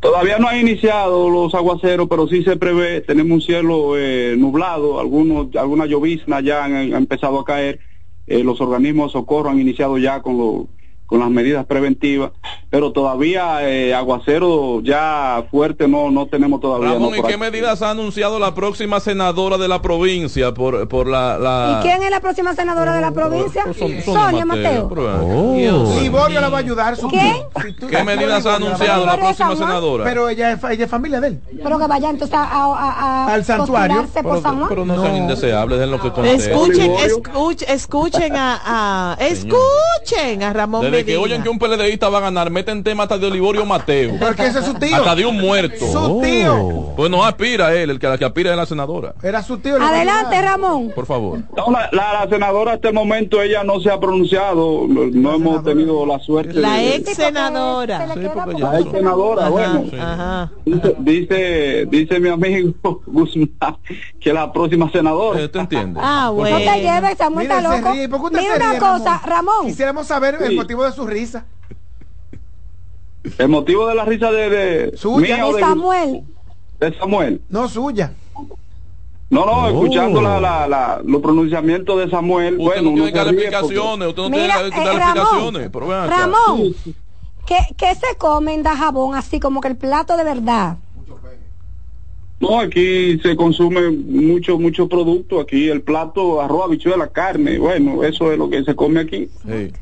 [0.00, 5.00] Todavía no ha iniciado los aguaceros, pero sí se prevé, tenemos un cielo eh, nublado,
[5.00, 7.80] algunos, alguna llovizna ya han, empezado a caer,
[8.26, 10.68] eh, los organismos de socorro han iniciado ya con, lo-
[11.06, 12.30] con las medidas preventivas,
[12.70, 16.92] pero todavía eh, aguacero ya fuerte no, no tenemos todavía.
[16.94, 17.36] Ramón, no, ¿y qué aquí.
[17.36, 21.38] medidas ha anunciado la próxima senadora de la provincia por, por la...
[21.38, 21.78] la...
[21.80, 23.64] ¿Y quién es la próxima senadora de la provincia?
[23.64, 24.88] Son- Sonia Sonia Mateo.
[24.88, 26.00] pero- Dios.
[26.02, 26.96] Liborio la va a ayudar.
[26.96, 27.36] su- ¿Quién?
[27.62, 30.04] si tú- ¿Qué medidas ha anunciado la próxima senadora?
[30.04, 31.40] Pero ella es, ella es familia de él.
[31.62, 34.02] Pero que vaya entonces a, a- Al santuario.
[34.04, 34.68] por pero, San Juan.
[34.70, 36.34] pero no, sean indeseables, den lo que conté.
[36.34, 38.60] Escuchen, escuchen, escuchen a,
[39.12, 43.04] a- escuchen a Ramón Desde que oyen que un PLDista va a ganar, meten tema
[43.04, 44.12] hasta de Olivorio Mateo.
[44.20, 44.96] Porque ese es su tío.
[44.96, 45.86] Hasta de un muerto.
[45.86, 46.92] Su tío.
[46.96, 49.14] Pues no aspira él, el que, la que aspira es la senadora.
[49.22, 49.76] Era su tío.
[49.82, 50.40] Adelante.
[50.40, 50.92] Ramón.
[50.94, 51.40] Por favor.
[51.56, 55.34] No, la, la- la senadora hasta el momento ella no se ha pronunciado, no, no
[55.34, 56.54] hemos tenido la suerte.
[56.54, 58.06] La de- ex senadora.
[58.14, 58.20] Sí.
[58.60, 59.84] La ex senadora, bueno.
[59.90, 59.96] Sí.
[60.00, 60.50] Ajá.
[60.64, 62.72] Dice, dice, dice mi amigo
[63.06, 63.76] Guzmán
[64.20, 65.40] que la próxima senadora.
[65.40, 66.02] Eh, ¿Te entiendes?
[66.04, 66.56] Ah, No bueno.
[66.58, 67.92] te lleves, Samuel está loco.
[67.92, 68.08] ríe.
[68.08, 69.66] ¿Por qué usted Mira una cosa, Ramón.
[69.66, 70.56] Quisiéramos saber el Sí.
[70.84, 71.44] Motivo de su risa.
[73.38, 75.36] El motivo de la risa de, de Suya.
[75.36, 76.22] mía De Samuel.
[76.80, 77.40] de Samuel.
[77.48, 78.12] No suya.
[79.30, 82.54] No, no, escuchando la, la, la- los pronunciamientos de Samuel.
[82.58, 85.66] Usted bueno, no tiene que dar explicaciones, usted no Mira, tiene que eh, dar explicaciones.
[85.74, 86.06] Acá.
[86.06, 86.74] Ramón,
[87.46, 90.76] ¿qué, qué se come en Dajabón así como que el plato de verdad?
[92.40, 95.40] No, aquí se consume mucho, mucho producto.
[95.40, 97.58] Aquí el plato, arroz, habichuela, carne.
[97.58, 99.30] Bueno, eso es lo que se come aquí.
[99.46, 99.72] Sí.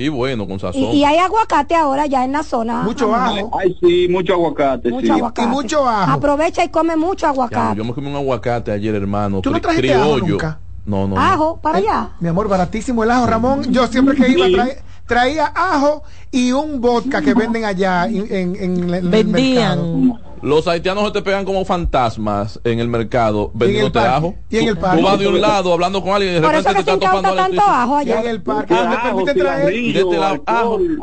[0.00, 0.80] Y bueno, con sazón.
[0.82, 2.82] Y, y hay aguacate ahora ya en la zona.
[2.82, 3.50] Mucho ajo.
[3.58, 5.12] Ay, sí, mucho aguacate, Mucho sí.
[5.12, 5.46] aguacate.
[5.48, 6.12] Y mucho ajo.
[6.12, 7.76] Aprovecha y come mucho Ya, aguacate.
[7.76, 9.40] yo me comí un aguacate ayer, hermano.
[9.42, 10.26] ¿Tú no trajiste ajo criollo.
[10.26, 10.58] nunca?
[10.86, 11.18] No, no.
[11.18, 12.08] Ajo, para allá.
[12.20, 13.64] Mi amor, baratísimo el ajo, Ramón.
[13.70, 18.56] Yo siempre que iba trae- traía ajo y un vodka que venden allá en, en-
[18.56, 20.18] en el mercado.
[20.42, 24.14] Los haitianos se te pegan como fantasmas en el mercado vendiéndote parque.
[24.14, 24.34] ajo.
[24.48, 25.00] Y en el Tú- parque.
[25.02, 27.60] Tú vas de un lado hablando con alguien y de repente te está topando tanto
[27.62, 28.30] ajo Y en allá.
[28.30, 28.74] el parque.
[28.74, 30.98] Ah, este.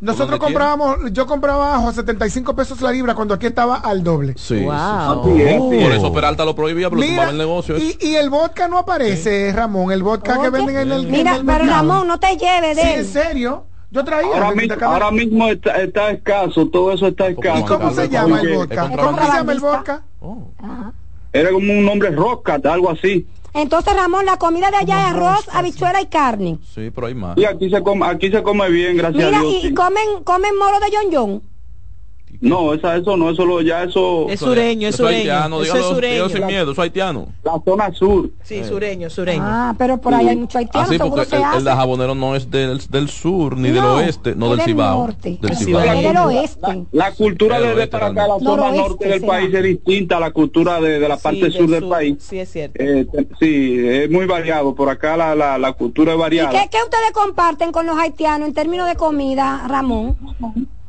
[0.00, 4.32] Nosotros comprábamos, yo compraba ajo a 75 pesos la libra cuando aquí estaba al doble.
[4.36, 5.24] Sí, sí, Wow.
[5.36, 5.44] Sí.
[5.60, 5.98] Por es.
[5.98, 7.78] eso Peralta lo prohibía, pero tumbaba el negocio.
[7.78, 11.36] y, y el vodka no aparece, Ramón, el vodka que venden en el en Mira,
[11.36, 11.70] el pero mercado.
[11.88, 13.06] Ramón, no te lleves Sí, de en él.
[13.06, 13.64] serio.
[13.92, 14.34] Yo traía.
[14.34, 14.94] Ahora mismo, Intercambio.
[14.94, 17.60] ahora mismo está, está escaso, todo eso está escaso.
[17.60, 18.90] ¿Y cómo se llama el vodka?
[18.90, 20.02] ¿Cómo se llama el vodka?
[20.20, 20.48] Oh.
[21.32, 23.26] Era como un nombre roca, algo así.
[23.54, 26.58] Entonces, Ramón, la comida de allá es arroz, habichuela y carne.
[26.74, 27.36] Sí, pero hay más.
[27.36, 29.52] Y aquí se come, aquí se come bien, gracias Mira, a Dios.
[29.52, 29.74] y, y sí.
[29.74, 31.42] comen, comen moro de John John.
[32.42, 35.16] No, esa, eso no, eso lo, ya eso, Es sureño, es sureño.
[35.18, 36.28] haitiano, Eso es dígalo- sureño.
[36.28, 37.26] sin miedo, eso es haitiano.
[37.44, 38.30] la zona sur.
[38.42, 39.42] Sí, sureño, sureño.
[39.46, 41.58] Ah, pero por ahí hay mucho haitiano, Así seguro porque se el, hace.
[41.58, 44.98] el de jabonero no es del, del sur ni del oeste, no del del Cibao.
[45.06, 45.38] norte.
[45.40, 45.82] Del Del Cibao.
[45.82, 45.96] Cibao.
[45.96, 46.84] Es del oeste.
[46.90, 49.32] La cultura de, para acá, la zona Noroeste norte del será.
[49.32, 52.16] país es distinta a la cultura de, de la Sí, parte del sur del país.
[52.18, 52.82] Sí, es cierto.
[52.82, 54.74] Eh, te- sí, es muy variado.
[54.74, 56.50] Por acá la, la, la cultura es ¿Y variada.
[56.50, 60.16] qué, qué ustedes comparten con los haitianos en términos de comida, Ramón?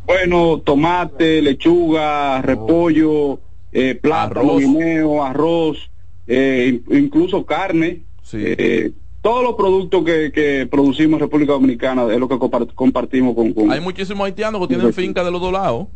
[0.06, 3.40] Bueno, tomate, lechuga, repollo,
[3.72, 4.60] eh, plátano, Arroz.
[4.60, 5.90] guineo, arroz,
[6.28, 8.02] eh, in- incluso carne.
[8.22, 8.38] Sí.
[8.42, 13.36] Eh, todos los productos que, que producimos en República Dominicana es lo que compar- compartimos
[13.36, 15.88] con, con Hay muchísimos haitianos que tienen finca de los dos lados.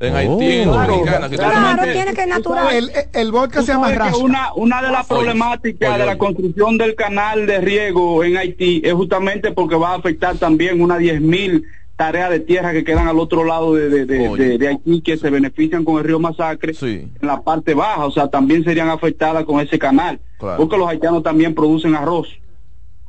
[0.00, 0.16] En Oh.
[0.16, 1.28] Haití, en Claro, Dominicana.
[1.28, 2.74] que claro, tiene que natural.
[2.74, 3.90] El, el vodka se llama.
[4.18, 6.18] Una, una de las Oye, problemáticas oye, de la oye.
[6.18, 10.98] construcción del canal de riego en Haití es justamente porque va a afectar también unas
[10.98, 11.62] 10.000
[12.02, 15.84] tareas de tierra que quedan al otro lado de, de, de- Haití que se benefician
[15.84, 17.08] con el río Masacre Sí.
[17.20, 20.56] en la parte baja, o sea, también serían afectadas con ese canal, Claro.
[20.56, 22.26] porque los haitianos también producen arroz.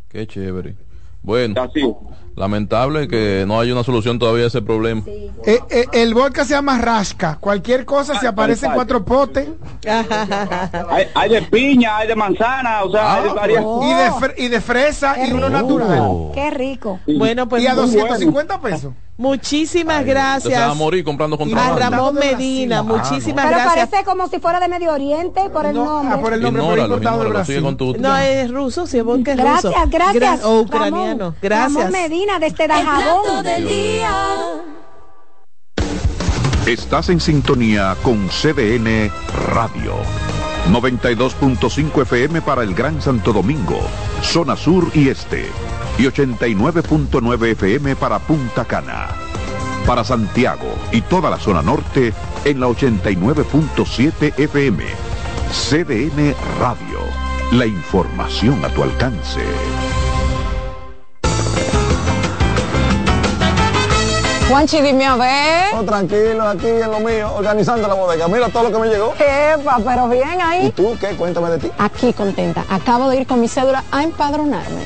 [0.10, 0.75] Qué chévere.
[1.23, 1.82] Bueno, Así.
[2.35, 5.03] Lamentable que no haya una solución todavía a ese problema.
[5.07, 7.37] Eh, eh, el vodka se llama rasca.
[7.39, 8.75] Cualquier cosa, si aparecen exacto.
[8.75, 9.49] cuatro potes.
[10.89, 13.63] Hay, hay de piña, hay de manzana, o sea, hay de varias.
[13.63, 16.31] Y de, y de fresa y uno natural.
[16.33, 16.99] Qué rico.
[17.17, 18.93] Bueno, pues Y a muy 250 pesos.
[19.15, 21.78] Muchísimas va a gracias morir comprando a.
[21.78, 23.89] Ramón Medina, muchísimas Pero gracias.
[23.89, 26.15] parece como si fuera de Medio Oriente por el No, nombre.
[26.15, 27.78] ah, por el nombre, pero Ignóralo, importado de ignóralo, sigue Brasil.
[27.78, 28.02] con tu...
[28.02, 29.88] No, es ruso, si es vodka es Gracias, ruso.
[29.91, 30.41] gracias.
[30.41, 31.17] Gra- o ucraniano.
[31.19, 31.36] Ramón.
[31.41, 31.73] Gracias.
[31.76, 33.45] Ramón Medina desde Dajabón.
[36.65, 39.12] Estás en sintonía con CDN
[39.47, 39.93] Radio.
[40.71, 43.80] 92.5 FM para el Gran Santo Domingo,
[44.21, 45.45] zona sur y este.
[45.97, 49.08] Y 89.9 FM para Punta Cana.
[49.86, 52.13] Para Santiago y toda la zona norte
[52.45, 54.84] en la 89.7 FM.
[55.51, 56.99] CDN Radio.
[57.51, 59.41] La información a tu alcance.
[64.49, 65.73] Juanchi, dime a ver.
[65.75, 68.27] Oh, tranquilo, aquí en lo mío, organizando la bodega.
[68.27, 69.13] Mira todo lo que me llegó.
[69.17, 70.71] Epa, pero bien ¿Y ahí.
[70.71, 71.15] tú qué?
[71.15, 71.71] Cuéntame de ti.
[71.77, 72.63] Aquí contenta.
[72.69, 74.86] Acabo de ir con mi cédula a empadronarme.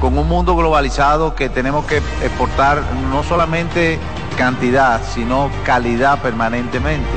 [0.00, 3.98] con un mundo globalizado que tenemos que exportar no solamente
[4.36, 7.08] cantidad, sino calidad permanentemente.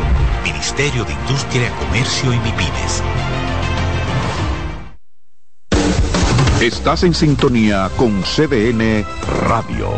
[0.44, 3.04] Ministerio de Industria, Comercio y MIPIMES.
[6.62, 9.04] Estás en sintonía con CDN
[9.48, 9.90] Radio.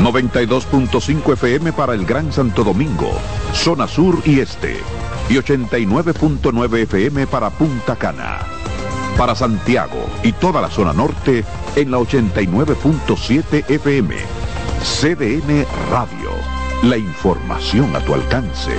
[0.00, 3.10] 92.5 FM para el Gran Santo Domingo,
[3.52, 4.76] zona sur y este.
[5.28, 8.57] Y 89.9 FM para Punta Cana.
[9.18, 14.14] Para Santiago y toda la zona norte en la 89.7 FM.
[14.80, 16.30] CDN Radio.
[16.84, 18.70] La información a tu alcance.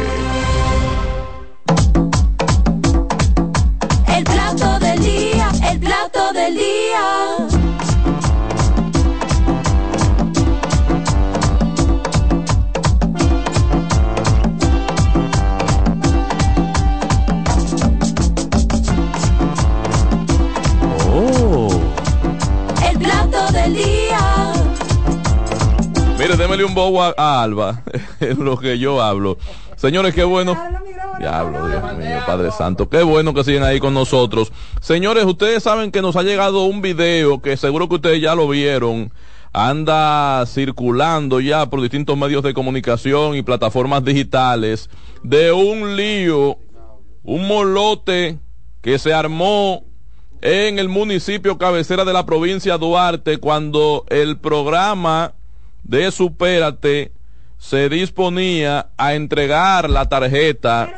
[4.08, 7.49] El plato del día, el plato del día.
[26.30, 27.82] Mire, démele un bobo a, Alba,
[28.20, 29.40] en lo que yo hablo.
[29.76, 30.56] Señores, qué bueno.
[31.18, 32.88] Diablo, Dios mío, Padre Santo.
[32.88, 34.52] Qué bueno que siguen ahí con nosotros.
[34.80, 38.48] Señores, ustedes saben que nos ha llegado un video que seguro que ustedes ya lo
[38.48, 39.12] vieron.
[39.54, 44.88] Anda circulando ya por distintos medios de comunicación y plataformas digitales
[45.24, 46.60] de un lío,
[47.24, 48.38] un molote
[48.82, 49.84] que se armó
[50.42, 55.34] en el municipio cabecera de la provincia Duarte cuando el programa
[55.90, 57.12] de Supérate
[57.58, 60.90] se disponía a entregar la tarjeta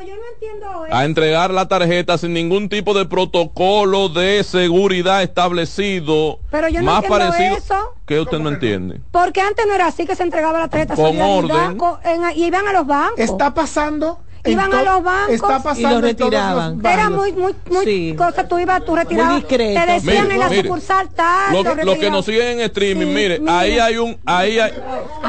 [0.92, 6.86] a entregar la tarjeta sin ningún tipo de protocolo de seguridad establecido Pero yo no
[6.88, 7.96] más entiendo parecido eso.
[8.06, 11.20] que usted no entiende Porque antes no era así que se entregaba la tarjeta Con
[11.22, 11.78] orden.
[12.04, 13.18] en- y iban a los bancos.
[13.20, 14.20] Está pasando.
[14.46, 18.16] Iban a los bancos Está pasando en todos los Era muy, muy, muy Sí.
[18.18, 18.48] cosa.
[18.48, 19.46] Tú ibas, tú retirabas.
[19.48, 20.62] Te decían Mire, en la mire.
[20.64, 21.54] sucursal tal.
[21.54, 24.72] lo, lo lo que nos siguen en streaming Sí, mire ahí hay un ahí hay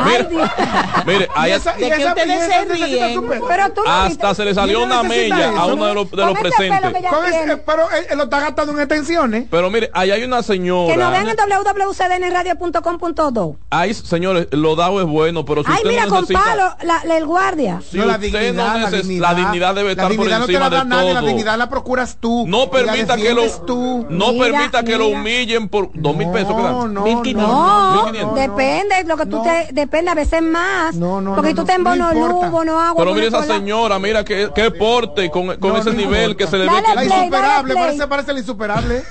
[0.05, 0.29] mire,
[1.07, 4.91] mire ahí Y esa- y esa- y Pero tú no hasta se le salió ¿Quién
[4.93, 6.81] una mella a uno de los, de los presentes
[7.29, 9.47] ese- pero él, él lo está gastando en extensiones.
[9.51, 13.57] pero mire ahí hay una señora Que nos vean en www.cdnradio.com.do.
[13.71, 16.45] Ahí, señores, lo dado es bueno, pero si Ay, usted mira, no con necesita...
[16.45, 17.81] palo, la, la- el guardia.
[17.89, 18.65] Si usted no
[19.07, 21.11] neces- la dignidad debe La estar dignidad por no te encima la da de nadie,
[21.13, 21.21] todo.
[21.21, 22.45] La dignidad la procuras tú.
[22.47, 24.07] No permita que lo tú.
[24.11, 25.19] no Mira, permita que lo mira.
[25.21, 26.51] humillen por dos mil pesos.
[26.57, 28.35] no, No, 1500.
[28.35, 30.95] depende, lo que tú te, depende a veces más.
[30.97, 33.03] porque no, tú te en no bono luz, bono agua.
[33.05, 33.55] Pero mire esa cola.
[33.55, 37.05] señora, mira qué, qué porte con, con ese nivel que se le ve que La
[37.05, 39.03] insuperable, parece, parece la insuperable.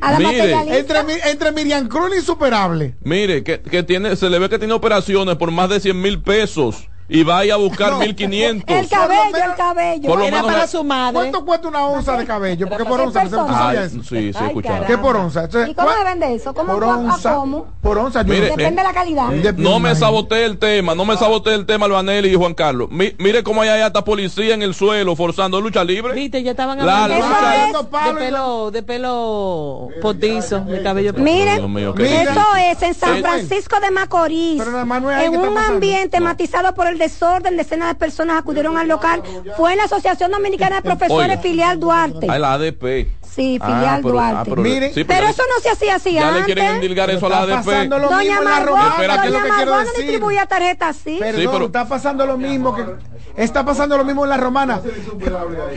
[0.00, 0.78] A la Mire.
[0.78, 2.96] Entre, entre Miriam Cruz insuperable.
[3.02, 6.20] Mire, que, que tiene, se le ve que tiene operaciones por más de 100 mil
[6.22, 8.64] pesos y vaya a buscar 1500.
[8.76, 10.08] El cabello, el cabello.
[10.08, 11.14] Por lo Era menos para su madre.
[11.14, 12.68] ¿Cuánto cuesta una onza de cabello?
[12.68, 14.86] Porque por onza, no sí, sí, escuchaba.
[14.86, 15.44] ¿Qué por onza?
[15.44, 16.54] Entonces, ¿Y cómo ¿cuál- se vende eso?
[16.54, 17.34] ¿Cómo por a- a onza.
[17.34, 17.66] cómo?
[17.82, 19.28] Por onza, yo Mire, no- Depende de la calidad.
[19.56, 22.88] No me saboteé el tema, no me saboteé el tema, Albanelli y Juan Carlos.
[22.90, 26.14] Mi- mire cómo hay hasta policía en el suelo forzando lucha libre.
[26.14, 30.82] Viste, ya estaban La hablando lucha- de- Eso es- de pelo, de pelo potizo, de
[30.82, 31.56] cabello Mira.
[31.56, 34.62] Eso es en San Eh, Francisco de Macorís.
[34.66, 39.22] No en un ambiente matizado por el desorden, decenas de personas acudieron al local.
[39.56, 41.42] Fue en la Asociación Dominicana de Profesores Oiga.
[41.42, 42.30] Filial Duarte.
[42.30, 43.08] Hay la ADP.
[43.34, 44.36] Sí, Ah, Filial pero- Duarte.
[44.38, 46.44] ah, pero- Mire, sí, Pero ya- eso no se hacía así Ya le antes.
[46.44, 47.64] quieren endilgar eso a la Está ADP.
[47.64, 49.70] pasando lo Doña mismo en la Margot, romana, Espera, que es lo Doña que quiero
[49.72, 51.16] Margot no distribuía tarjetas así.
[51.18, 52.84] Perdón, Sí, pero- está pasando lo mismo que
[53.36, 54.80] está pasando lo mismo en la romana.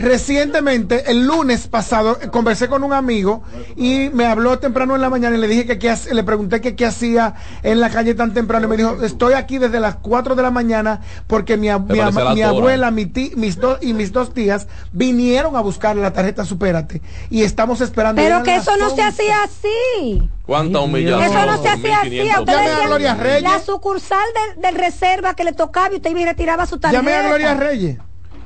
[0.01, 3.43] Recientemente, el lunes pasado, conversé con un amigo
[3.77, 6.75] y me habló temprano en la mañana y le dije que qué le pregunté que
[6.75, 10.35] qué hacía en la calle tan temprano y me dijo, estoy aquí desde las 4
[10.35, 15.55] de la mañana porque mi, abuela, mi ti- mis dos y mis dos tías vinieron
[15.55, 18.21] a buscar la tarjeta Supérate y estamos esperando.
[18.21, 19.03] Pero que eso no se 11.
[19.03, 20.29] hacía así.
[20.45, 21.21] ¿Cuánta humillación?
[21.23, 22.09] Eso no se hacía así.
[22.09, 23.41] 1500 A usted Llame le a decían Gloria Reyes.
[23.43, 24.25] La sucursal
[24.55, 27.01] del, del reserva que le tocaba y usted iba y retiraba su tarjeta.
[27.01, 27.97] Llamé a Gloria Reyes.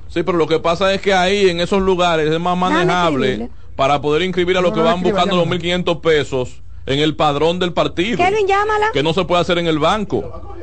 [0.08, 4.02] Sí, pero lo que pasa es que ahí, en esos lugares, es más manejable para
[4.02, 5.84] poder inscribir a los No, que no van escriba, buscando los llámala.
[5.84, 8.18] 1.500 pesos en el padrón del partido.
[8.18, 8.88] Llámala.
[8.92, 10.56] Que no se puede hacer en el banco.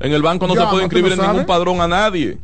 [0.00, 2.38] En el banco no se puede ¿tú inscribir no en ningún padrón a nadie.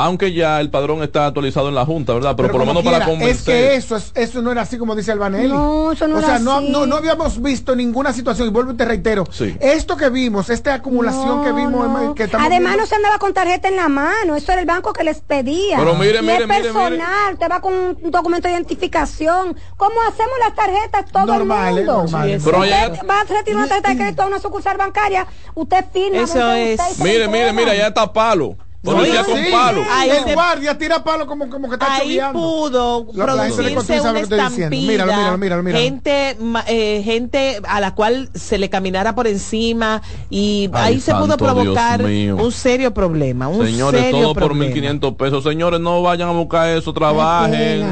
[0.00, 2.34] Aunque ya el padrón está actualizado en la Junta, ¿verdad?
[2.36, 3.32] Pero, por lo menos para convencer.
[3.32, 5.48] Es que eso, es- eso no era así como dice Albanelli.
[5.48, 6.68] No, eso no o era sea, no, así.
[6.70, 9.56] no, no habíamos visto ninguna situación, y vuelvo y te reitero, Sí.
[9.60, 12.02] esto que vimos, esta acumulación No, que vimos, no.
[12.02, 14.66] en- que Además viendo- no se andaba con tarjeta en la mano, eso era el
[14.68, 15.78] banco que les pedía.
[15.78, 19.56] Pero mire, y mire, es mire, personal, te va con un documento de identificación.
[19.76, 22.02] ¿Cómo hacemos las tarjetas todo Normales, el mundo?
[22.02, 22.42] normales.
[22.44, 25.84] Pero usted allá- va a retirar una tarjeta de crédito a una sucursal bancaria, usted
[25.92, 26.18] firma.
[26.22, 26.78] Eso es.
[26.80, 28.56] usted Mire, mire, mira, ya está palo.
[28.80, 29.82] Policía con Sí, palo.
[29.90, 32.38] Ahí el se- guardia tira palo como, como que está Ahí choviando.
[32.38, 35.82] pudo La- la producirse sabe una estampida, Míralo, míralo, míralo, míralo.
[35.84, 36.36] gente,
[36.68, 40.00] eh, gente a la cual se le caminara por encima
[40.30, 44.72] y Ay, ahí se pudo provocar un serio problema, un Señores, serio todo por problema.
[44.72, 45.42] 1.500 pesos.
[45.42, 47.82] Señores, no vayan a buscar eso, trabajen,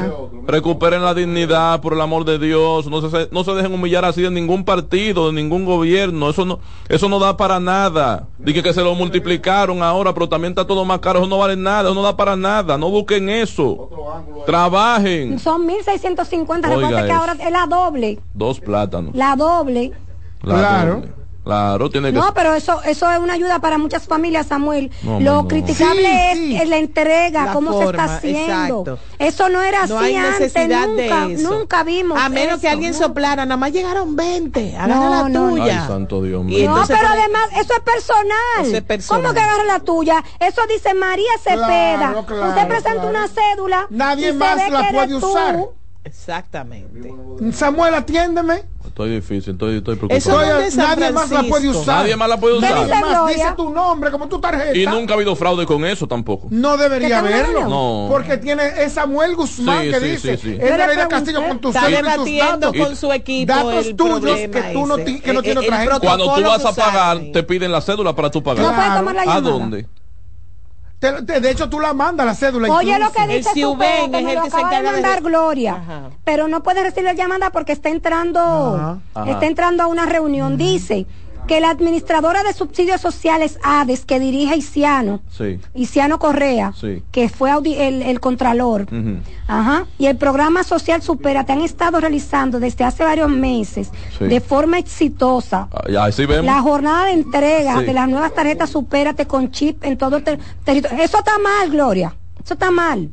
[0.47, 2.87] recuperen la dignidad, por el amor de Dios.
[2.87, 6.29] No se, no se dejen humillar así de ningún partido, de ningún gobierno.
[6.29, 8.27] Eso no, eso no da para nada.
[8.39, 11.19] Dije que se lo multiplicaron ahora, pero también está todo más caro.
[11.19, 12.77] Eso no vale nada, eso no da para nada.
[12.77, 13.89] No busquen eso.
[14.45, 15.37] Trabajen.
[15.39, 19.13] Son 1.650, Oiga recuerda que ahora es la doble, Dos plátanos.
[19.13, 19.91] la doble.
[20.43, 20.93] La Claro.
[20.95, 21.16] doble.
[21.47, 24.91] Claro, tiene que No, pero eso eso es una ayuda para muchas familias, Samuel.
[25.01, 25.47] No, Lo no, no.
[25.47, 26.55] criticable Sí, es, sí.
[26.57, 28.81] es la entrega, La cómo se está haciendo.
[28.81, 28.99] exacto.
[29.17, 31.49] Eso no era No así hay antes, nunca, de eso.
[31.49, 32.19] nunca vimos.
[32.21, 32.97] A menos que alguien no.
[32.97, 35.81] soplara, nada más llegaron 20, hagan No, la no, tuya.
[35.83, 36.59] Ay, santo Dios mío.
[36.59, 38.35] Y No, entonces pero además eso es personal.
[38.65, 39.21] Eso es personal.
[39.23, 40.23] ¿Cómo que agarra la tuya?
[40.39, 41.97] Eso dice María Cepeda.
[41.97, 43.09] Claro, claro, Usted presenta claro.
[43.09, 43.87] una cédula.
[43.89, 45.71] Nadie y se más ve la que puede eres tú.
[46.07, 47.13] Exactamente.
[47.51, 48.63] Samuel, atiéndeme.
[48.85, 50.17] Estoy difícil, estoy, estoy preocupado.
[50.17, 51.97] Eso no es de San nadie más la puede usar.
[51.97, 52.71] Nadie más la puede usar.
[52.71, 54.77] Nadie Dice tu nombre como tu tarjeta.
[54.77, 56.47] Y nunca ha habido fraude con eso tampoco.
[56.49, 57.67] No debería ¿Qué te haberlo.
[57.67, 58.07] No.
[58.09, 60.37] Porque tiene es Samuel Guzmán Sí, que sí, dice.
[60.37, 60.57] sí, sí.
[60.59, 61.07] Es Nereida.
[61.09, 62.85] Castillo con tus Está cédula y tus debatiendo datos.
[62.87, 65.03] con su equipo Datos el tuyos que tú no, que
[65.33, 65.99] no Eh, tiene el otra gente.
[65.99, 68.65] Cuando tú vas a pagar, te piden la cédula para tú pagar.
[68.65, 69.85] No puedes tomar la ¿A dónde?
[70.99, 72.73] Te- te- de hecho, tú la mandas la cédula.
[72.73, 73.13] Oye lo incluso.
[73.13, 73.59] que dice El que
[74.15, 76.09] es me el lo que se acaba de encarga de- mandar Gloria, Ajá.
[76.23, 78.97] pero no puede recibir llamada porque está entrando, Ajá.
[79.13, 79.31] Ajá.
[79.31, 80.57] está entrando a una reunión.
[80.57, 81.05] Dice
[81.47, 85.59] que la administradora de subsidios sociales ADES que dirige Isiano, Sí.
[85.73, 87.01] Isiano Correa, Sí.
[87.11, 88.85] que fue el, el contralor.
[89.47, 89.85] Ajá.
[89.97, 93.89] Y el programa social Supérate han estado realizando desde hace varios meses
[94.19, 94.25] Sí.
[94.25, 95.69] de forma exitosa
[96.25, 96.45] vemos.
[96.45, 100.39] la jornada de entrega de las nuevas tarjetas Supérate con chip en todo el ter-
[100.65, 101.01] territorio.
[101.03, 102.13] Eso está mal, Gloria.
[102.43, 103.09] Eso está mal.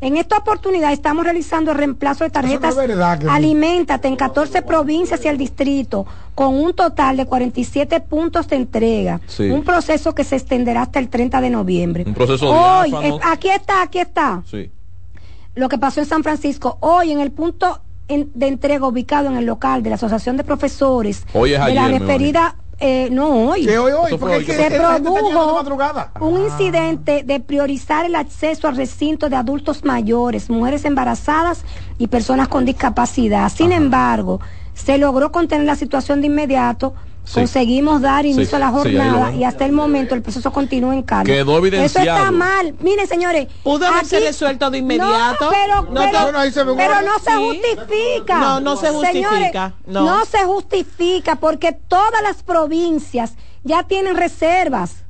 [0.00, 3.34] En esta oportunidad estamos realizando el reemplazo de tarjetas no es verdad, Gloria.
[3.36, 9.20] Aliméntate en 14 provincias y el distrito con un total de 47 puntos de entrega.
[9.26, 9.50] Sí.
[9.50, 12.04] Un proceso que se extenderá hasta el 30 de noviembre.
[12.06, 14.70] Un proceso Hoy, es- aquí está, aquí está Sí.
[15.54, 16.76] lo que pasó en San Francisco.
[16.80, 20.44] Hoy en el punto en- de entrega ubicado en el local de la Asociación de
[20.44, 23.64] Profesores Hoy es de la ayer, referida, eh, no hoy.
[23.64, 26.12] Sí, hoy, hoy, porque hoy es que que se produjo madrugada.
[26.20, 31.64] un incidente de priorizar el acceso al recinto de adultos mayores, mujeres embarazadas
[31.98, 33.50] y personas con discapacidad.
[33.50, 34.40] Sin embargo,
[34.74, 36.94] se logró contener la situación de inmediato.
[37.26, 37.34] Sí.
[37.34, 41.02] Conseguimos dar Sí, inicio a la jornada y hasta el momento el proceso continúa en
[41.02, 41.24] calma.
[41.24, 42.18] Quedó Eso evidenciado.
[42.18, 42.74] está mal.
[42.80, 43.48] Miren, señores.
[43.64, 45.44] Pudo haberse aquí- resuelto de inmediato.
[45.46, 47.18] No, pero, No, pero, bueno, ahí se pero no
[47.48, 48.38] justifica.
[48.38, 50.04] No, no se Señores, justifica, no.
[50.04, 53.32] no se justifica porque todas las provincias
[53.64, 55.02] ya tienen reservas.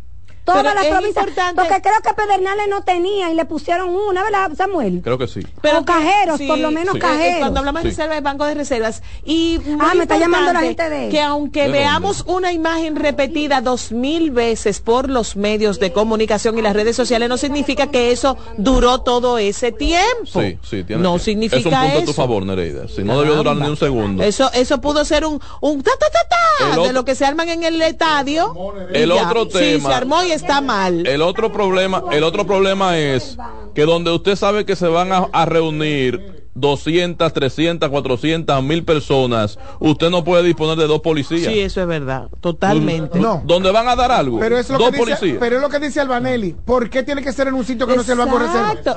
[0.46, 1.26] Todas Pero las es provincias.
[1.26, 5.00] importante- Porque creo que Pedernales no tenía y le pusieron una, ¿verdad, Samuel?
[5.02, 5.40] Creo que sí.
[5.76, 7.00] O cajeros, por lo menos Sí.
[7.00, 7.38] Cajeros.
[7.40, 7.96] Cuando hablamos de Sí.
[7.96, 9.02] reserva, es banco de reservas.
[9.24, 13.60] Y Ah, me está llamando la gente de- Que aunque ¿De veamos una imagen repetida
[13.60, 18.12] dos mil veces por los medios de comunicación y las redes sociales, no significa que
[18.12, 20.40] eso duró todo ese tiempo.
[20.40, 20.84] Sí, sí.
[20.84, 22.12] Tiene, no es significa un punto a tu eso.
[22.14, 22.86] favor, Nereida.
[22.86, 24.22] Si no debió durar ni un segundo.
[24.22, 27.24] Eso, eso pudo ser un, un ta, ta, ta, ta, de otro- lo que se
[27.24, 28.54] arman en el estadio.
[28.92, 31.06] El otro Sí, tema- se armó y está mal.
[31.06, 33.36] El otro problema, el otro problema es
[33.74, 39.58] que donde usted sabe que se van a, a reunir 200, 300, 400, 1000 personas,
[39.78, 41.52] usted no puede disponer de dos policías.
[41.52, 43.18] Sí, eso es verdad, totalmente.
[43.20, 43.42] No.
[43.44, 44.38] ¿Dónde van a dar algo?
[44.40, 45.36] Pero es lo dos que dice, policías.
[45.38, 46.54] pero es lo que dice Albanelli.
[46.64, 48.72] ¿Por qué tiene que ser en un sitio que no sea el banco de reserva?
[48.72, 48.96] Exacto.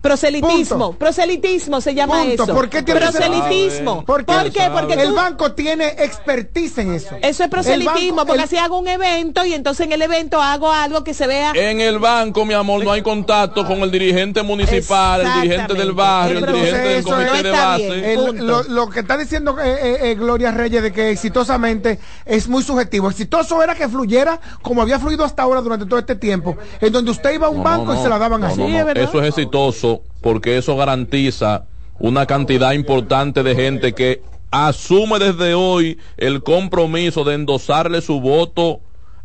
[0.00, 0.98] Proselitismo, Punto.
[0.98, 2.44] proselitismo se llama Punto.
[2.44, 2.54] eso.
[2.54, 4.04] ¿Por qué tiene que ser- proselitismo?
[4.06, 4.32] ¿Por qué?
[4.32, 4.62] ¿Por qué?
[4.72, 7.16] Porque el tú- banco tiene expertise en eso.
[7.20, 10.00] eso es proselitismo, El banco- porque el- así hago un evento y entonces en el
[10.00, 11.52] evento hago algo que se vea.
[11.54, 15.92] En el banco, mi amor, no hay contacto con el dirigente municipal, el dirigente del
[15.92, 18.12] barrio, el dirigente eso comité de base.
[18.12, 22.48] El- lo, lo que está diciendo eh, eh, eh, Gloria Reyes de que exitosamente es
[22.48, 23.08] muy subjetivo.
[23.10, 27.10] Exitoso era que fluyera como había fluido hasta ahora durante todo este tiempo, en donde
[27.10, 28.60] usted iba a un No, banco no, y se la daban no, así.
[28.60, 28.90] no, no.
[28.92, 31.64] Eso es exitoso porque eso garantiza
[31.98, 38.80] una cantidad importante de gente que asume desde hoy el compromiso de endosarle su voto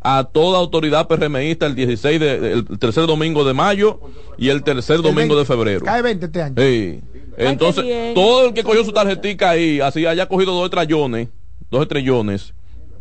[0.08, 4.00] a toda autoridad PRMista el 16 de, el tercer domingo de mayo
[4.38, 5.84] y el tercer domingo de febrero.
[5.84, 6.56] Cae 20 este año.
[6.56, 7.02] Sí.
[7.38, 11.30] Entonces, todo el que cogió su tarjetica ahí, así haya cogido dos estrellones,
[11.72, 12.54] dos estrellones,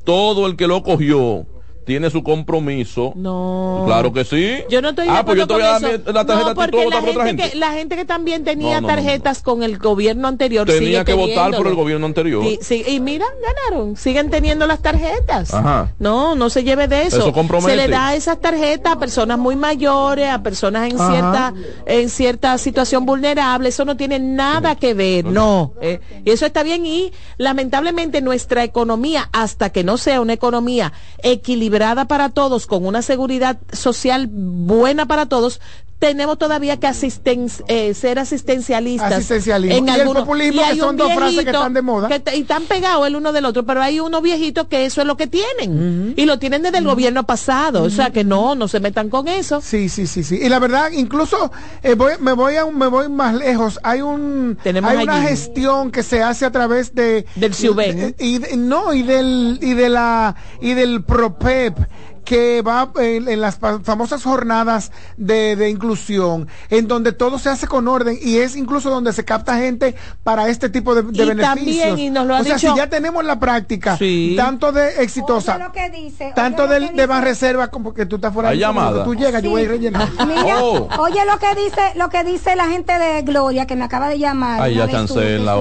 [0.05, 1.47] todo el que lo cogió
[1.85, 3.13] tiene su compromiso.
[3.17, 3.83] No.
[3.87, 4.59] Claro que sí.
[4.71, 6.13] Yo no estoy Ah, pues yo te voy acuerdo a dar con mi- eso.
[6.13, 7.51] la tarjeta no, tú porque la gente, gente.
[7.51, 10.81] que, la gente que también tenía No, no, no, tarjetas con el gobierno anterior Tenía
[11.01, 12.43] sigue que votar por el gobierno anterior.
[12.45, 13.97] Sí, sí, y mira, ganaron.
[13.97, 15.53] Siguen teniendo las tarjetas.
[15.53, 15.93] Ajá.
[15.99, 17.19] No, no se lleve de eso.
[17.19, 17.71] Eso compromete.
[17.73, 21.11] Se le da esas tarjetas a personas muy mayores, a personas en Ajá.
[21.13, 21.55] cierta
[21.87, 23.69] en cierta situación vulnerable.
[23.69, 25.27] Eso no tiene nada que ver.
[25.27, 25.75] No.
[25.83, 26.87] Eh, y eso está bien.
[26.87, 31.74] Y lamentablemente nuestra economía, hasta que no sea una economía equilibrada
[32.07, 35.61] para todos, con una seguridad social buena para todos,
[35.99, 39.13] tenemos todavía que asisten, eh, ser asistencialistas.
[39.13, 39.87] Asistencialismo.
[39.87, 42.09] Y el populismo, que hay son dos frases que están de moda.
[42.09, 45.07] que y están pegados el uno del otro, pero hay unos viejitos que eso es
[45.07, 46.13] lo que tienen.
[46.17, 47.83] Y lo tienen desde el gobierno pasado.
[47.85, 49.61] O sea que no, no se metan con eso.
[49.63, 50.39] Sí, sí, sí, sí.
[50.43, 51.51] Y la verdad, incluso
[51.83, 53.79] eh, voy, me voy a un- me voy más lejos.
[53.83, 58.15] Hay un Tenemos hay una gestión que se hace a través de Del Ciuben.
[58.19, 61.79] y de- no y del y de la y del Propep
[62.25, 67.49] que va en, en las fa- famosas jornadas de, de inclusión, en donde todo se
[67.51, 71.23] hace con orden y es incluso donde se capta gente para este tipo de, de
[71.25, 71.55] Y beneficios.
[71.85, 74.35] también, y nos lo ha o sea, dicho- si ya tenemos la práctica, Sí.
[74.37, 78.17] tanto de exitosa, Oye lo que dice, tanto que de Ban Reserva como que tú
[78.17, 79.05] estás fuera de llamada.
[79.05, 80.25] Tú llegas, yo voy a ir rellenando.
[80.27, 80.89] Mira, Oh.
[80.99, 84.19] oye lo que dice, lo que dice la gente de Gloria que me acaba de
[84.19, 84.61] llamar.
[84.63, 85.61] Ay, ya de sus- cansé de la su-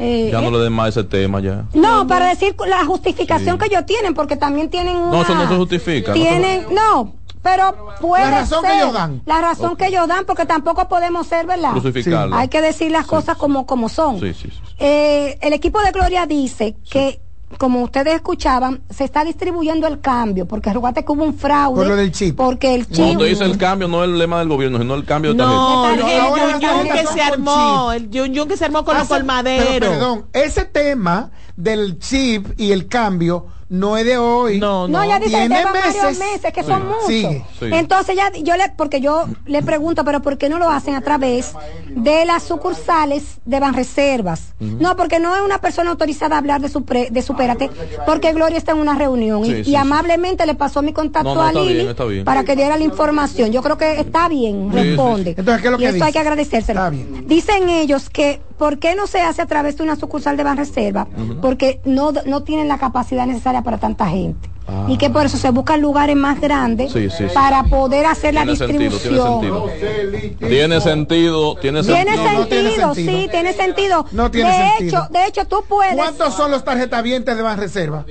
[0.00, 1.64] eh, Ya no eh, le den más ese tema ya.
[1.74, 3.58] No, para decir la justificación Sí.
[3.60, 5.10] que ellos tienen, porque también tienen una.
[5.10, 6.12] No, eso no se justifica.
[6.12, 9.22] Tienen, no, pero puede La razón que ser ellos dan.
[9.26, 11.72] La razón que ellos dan, porque tampoco podemos ser, ¿verdad?
[11.72, 12.36] Crucificarlo.
[12.36, 14.20] Hay que decir las cosas como, como son.
[14.20, 14.60] Sí, sí, sí.
[14.78, 17.20] Eh, el equipo de Gloria dice que,
[17.58, 21.76] como ustedes escuchaban, se está distribuyendo el cambio, porque recuerda que hubo un fraude.
[21.76, 22.36] Por lo del chip.
[22.36, 23.04] Porque el chip.
[23.04, 25.82] Cuando dice el cambio, no es el lema del gobierno, sino el cambio de No,
[25.82, 26.44] tarjeta.
[26.54, 29.66] el yun que se armó, el yun yun que se armó con los Hace- colmaderos.
[29.68, 34.58] Pero, perdón, ese tema del chip y el cambio no es de hoy.
[34.58, 36.18] No, No, ya dice Tiene llevan varios meses.
[36.18, 36.68] meses, que Sí.
[36.68, 37.06] son muchos.
[37.06, 37.44] Sigue.
[37.58, 37.66] Sí.
[37.72, 41.00] Entonces ya yo le porque yo le pregunto, pero ¿por qué no lo hacen a
[41.00, 41.52] través
[41.88, 44.54] de las sucursales de Banreservas?
[44.58, 47.70] No, porque no es una persona autorizada a hablar de su de supérate,
[48.06, 49.76] porque Gloria está en una reunión Sí, y, sí, y sí.
[49.76, 52.24] amablemente le pasó mi contacto No, no, a está Lili bien, está bien.
[52.24, 53.52] para que diera la información.
[53.52, 55.30] Yo creo que está bien, Sí, sí, responde.
[55.34, 55.34] sí.
[55.38, 56.04] Entonces, ¿qué es lo y que eso dice?
[56.06, 56.80] hay que agradecérselo.
[56.80, 57.28] Está bien.
[57.28, 61.08] Dicen ellos que ¿por qué no se hace a través de una sucursal de Banreserva?
[61.40, 64.50] Porque no, no tienen la capacidad necesaria para tanta gente.
[64.68, 64.84] Ah.
[64.86, 67.34] Y que por eso se buscan lugares más grandes Sí, sí, sí.
[67.34, 69.40] para poder hacer la Tiene sentido, tiene distribución.
[69.40, 70.48] sentido.
[70.48, 72.22] Tiene sentido, tiene Tiene sentido.
[72.32, 74.06] No, no tiene sentido, sí, tiene sentido.
[74.12, 75.02] No tiene de sentido.
[75.04, 75.94] hecho, de hecho tú puedes.
[75.96, 78.04] ¿Cuántos son los tarjetavientes de Banreserva?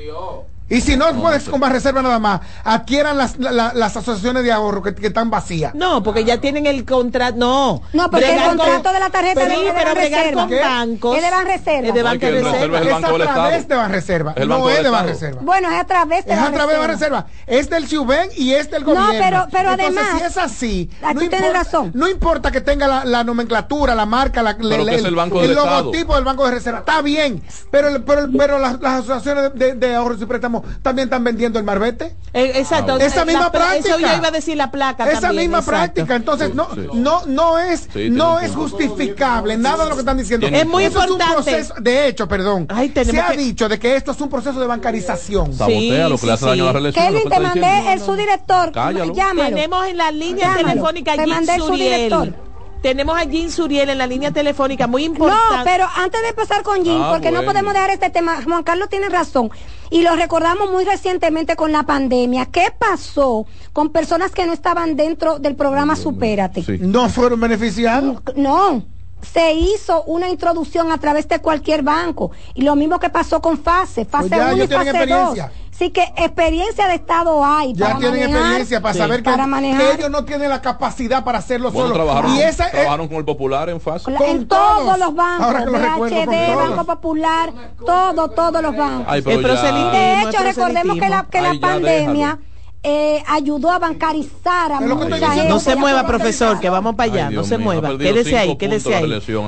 [0.69, 4.51] Y si no, puedes con Banreserva nada más, adquieran las, la- la- las asociaciones de
[4.51, 5.73] ahorro que, que están vacías.
[5.73, 7.37] No, porque ya tienen el contrato.
[7.37, 7.81] No.
[7.93, 10.41] No, porque el Bregar con- contrato de la tarjeta Pero, es de pero Banreserva.
[10.41, 10.59] con ¿Qué?
[10.59, 11.17] bancos.
[11.17, 11.87] Es de Banreserva.
[11.87, 12.49] Es de No, el Banreserva.
[12.57, 14.89] Es el es a través de Banreserva, Es el no es de.
[14.89, 15.41] Banreserva.
[15.41, 17.25] Bueno, es a través de Es a través de Banreserva.
[17.47, 19.19] Es del Ciuben y es del No, gobierno.
[19.19, 21.91] pero- pero Entonces, además- si es así, tú tienes importa, razón.
[21.95, 25.81] no importa que tenga la, la nomenclatura, la marca, la, Pero es el Banco Estado.
[25.81, 26.79] logotipo del Banco de Reserva.
[26.79, 27.41] Está bien,
[27.71, 31.23] pero, el- pero, el- pero las, las asociaciones de, de ahorros y préstamos también están
[31.23, 32.15] vendiendo el marbete.
[32.33, 32.97] Eh, exacto.
[32.97, 33.89] Esa La misma práctica.
[33.95, 35.09] Eso yo iba a decir la placa.
[35.09, 35.93] Esa también, misma exacto.
[35.93, 36.87] práctica, entonces no, Sí.
[36.93, 40.47] no, no es, Sí, no es justificable nada de lo que están diciendo.
[40.47, 41.23] Es muy Eso importante.
[41.37, 44.59] un proceso, de hecho, perdón, Ay, se ha dicho de que esto es un proceso
[44.59, 45.53] de bancarización.
[45.53, 48.71] Sabotea lo que Sí, le hace sí, daño a la que te mandé el subdirector.
[48.71, 49.13] Cállalo.
[49.13, 49.49] Llámalo.
[49.55, 52.48] Tenemos en la línea telefónica Te mandé el subdirector.
[52.81, 55.63] Tenemos a Jean Suriel en la línea telefónica, muy No, importante.
[55.65, 58.87] pero antes de empezar con Jim, Ah, porque no podemos dejar este tema, Juan Carlos
[58.89, 59.51] tiene razón,
[59.89, 62.45] y lo recordamos muy recientemente con la pandemia.
[62.45, 66.63] ¿Qué pasó con personas que no estaban dentro del programa Supérate?
[66.63, 66.77] Sí.
[66.79, 68.21] No fueron beneficiados.
[68.35, 68.81] No,
[69.21, 72.31] se hizo una introducción a través de cualquier banco.
[72.55, 75.41] Y lo mismo que pasó con FASE, FASE Pues ya 1 y ellos tienen FASE
[75.41, 75.49] 2.
[75.79, 75.85] Experiencia.
[75.85, 77.73] Sí que experiencia de Estado hay.
[77.73, 78.99] Ya para tienen manejar- experiencia para Sí.
[78.99, 82.03] saber que, Para que ellos no tienen la capacidad para hacerlo Bueno, solo.
[82.03, 84.03] trabajaron, Y esa es- trabajaron con el popular en fase.
[84.13, 84.77] Con en todos.
[84.85, 86.69] todos los bancos, Ahora que lo BHD, todos.
[86.69, 87.53] Banco Popular,
[87.85, 89.05] todo, todos los bancos.
[89.07, 89.91] Ay, pero El ya-.
[89.91, 92.48] De hecho, recordemos que la, que la pandemia déjalo.
[92.81, 95.49] Eh, ayudó a bancarizar a mucha gente.
[95.49, 97.27] No se mueva, profesor, que vamos para allá.
[97.27, 97.97] Ay, no se mío, mueva.
[97.97, 99.03] Quédese ahí, quédese ahí.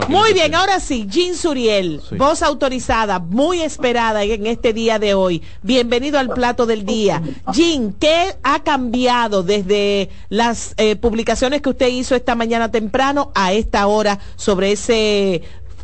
[0.09, 2.15] Muy en bien, este ahora sí, Jean Suriel, Sí.
[2.15, 5.41] voz autorizada, muy esperada en este día de hoy.
[5.61, 7.21] Bienvenido al plato del día.
[7.53, 13.53] Jean, ¿qué ha cambiado desde las eh, publicaciones que usted hizo esta mañana temprano a
[13.53, 15.41] esta hora sobre ese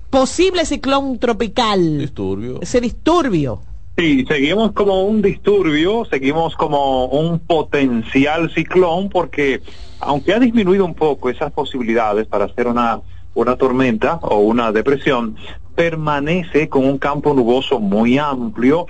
[0.10, 1.98] posible ciclón tropical?
[2.00, 2.60] Disturbio.
[2.62, 3.62] Ese disturbio.
[4.00, 9.62] Sí, seguimos como un disturbio, seguimos como un potencial ciclón, porque
[10.00, 13.02] aunque ha disminuido un poco esas posibilidades para hacer una,
[13.34, 15.36] una tormenta o una depresión,
[15.74, 18.86] permanece con un campo nuboso muy amplio,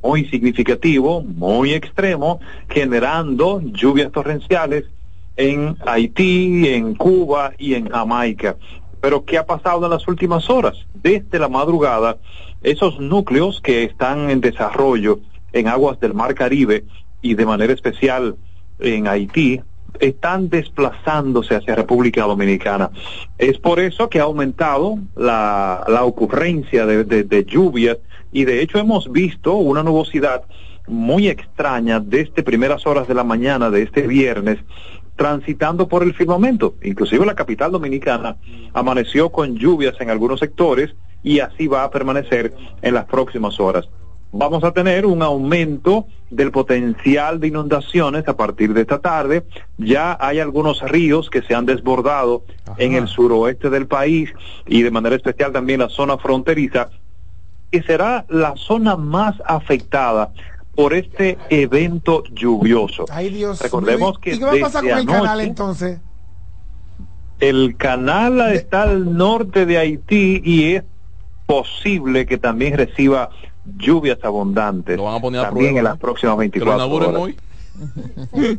[0.00, 2.38] muy significativo, muy extremo,
[2.68, 4.84] generando lluvias torrenciales
[5.36, 8.54] en Haití, en Cuba y en Jamaica.
[9.00, 10.76] Pero ¿qué ha pasado en las últimas horas?
[10.94, 12.18] Desde la madrugada,
[12.62, 15.20] esos núcleos que están en desarrollo
[15.52, 16.84] en aguas del Mar Caribe
[17.20, 18.36] y de manera especial
[18.80, 19.60] en Haití,
[20.00, 22.90] están desplazándose hacia República Dominicana.
[23.38, 27.98] Es por eso que ha aumentado la, la ocurrencia de, de- de lluvias
[28.32, 30.42] y de hecho hemos visto una nubosidad
[30.88, 34.58] muy extraña desde primeras horas de la mañana de este viernes
[35.16, 36.74] transitando por el firmamento.
[36.82, 38.36] Inclusive la capital dominicana
[38.72, 43.88] amaneció con lluvias en algunos sectores y así va a permanecer en las próximas horas.
[44.34, 49.44] Vamos a tener un aumento del potencial de inundaciones a partir de esta tarde.
[49.76, 52.42] Ya hay algunos ríos que se han desbordado
[52.78, 54.30] en el suroeste del país
[54.66, 56.88] y de manera especial también la zona fronteriza,
[57.70, 60.32] que será la zona más afectada
[60.74, 63.04] por este evento lluvioso.
[63.10, 66.00] Ay, Dios Recordemos que ¿Y qué va a pasar con el canal anoche- entonces?
[67.38, 70.84] El canal está al norte de Haití y es
[71.46, 73.30] posible que también reciba
[73.78, 77.22] lluvias abundantes a poner a también prueba, en las próximas Que lo 24 inauguren horas.
[77.22, 78.58] hoy.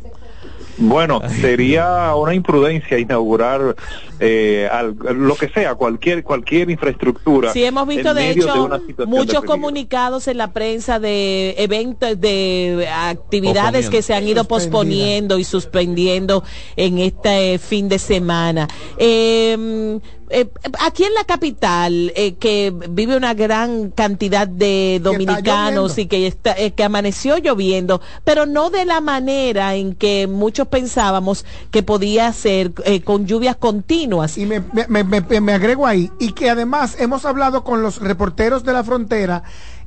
[0.76, 3.76] Bueno, sería una imprudencia inaugurar
[4.18, 7.52] eh, al- lo que sea, cualquier cualquier infraestructura.
[7.52, 13.88] Sí, hemos visto de hecho de muchos comunicados en la prensa de eventos, de actividades
[13.88, 16.42] que se han ido posponiendo y suspendiendo
[16.74, 18.66] en este fin de semana.
[18.98, 20.48] Eh, eh,
[20.80, 26.54] aquí en la capital, eh, que vive una gran cantidad de dominicanos y que, está,
[26.58, 32.32] eh, que amaneció lloviendo, pero no de la manera en que muchos pensábamos que podía
[32.32, 32.72] ser
[33.04, 34.38] con lluvias continuas.
[34.38, 38.00] Y me, me- me- me- me agrego ahí, y que además hemos hablado con los
[38.00, 39.42] reporteros de la frontera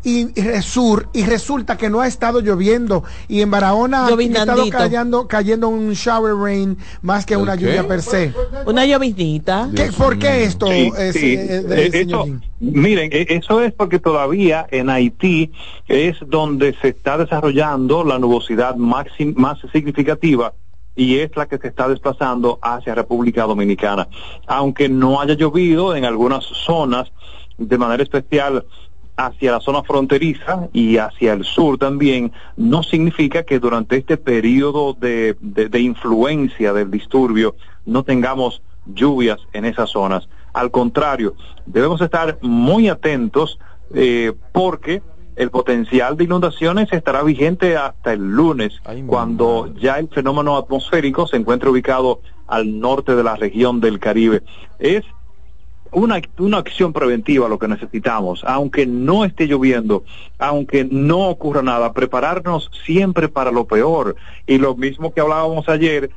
[0.07, 4.69] y y sur y resulta que no ha estado lloviendo y en Barahona ha estado
[4.69, 7.65] cayendo, cayendo un shower rain más que una qué?
[7.65, 8.33] lluvia per se.
[8.65, 9.69] Una lloviznita.
[9.75, 12.25] ¿Qué- ¿Por qué esto, Sí, eh, sí, eh, eh, eso-
[12.61, 15.51] miren, eso es porque todavía en Haití
[15.89, 20.53] es donde se está desarrollando la nubosidad máxim- más significativa
[20.95, 24.07] y es la que se está desplazando hacia República Dominicana.
[24.47, 27.11] Aunque no haya llovido en algunas zonas,
[27.57, 28.65] de manera especial
[29.17, 34.93] hacia la zona fronteriza y hacia el sur también, no significa que durante este periodo
[34.93, 37.55] de, de- de influencia del disturbio
[37.85, 40.29] no tengamos lluvias en esas zonas.
[40.53, 43.59] Al contrario, debemos estar muy atentos
[43.93, 45.01] eh, porque
[45.35, 51.37] el potencial de inundaciones estará vigente hasta el lunes, cuando ya el fenómeno atmosférico se
[51.37, 54.41] encuentra ubicado al norte de la región del Caribe.
[54.79, 55.03] Es
[55.91, 60.03] una, una acción preventiva lo que necesitamos, aunque no esté lloviendo,
[60.37, 64.15] aunque no ocurra nada, prepararnos siempre para lo peor.
[64.45, 66.11] Y lo mismo que hablábamos ayer,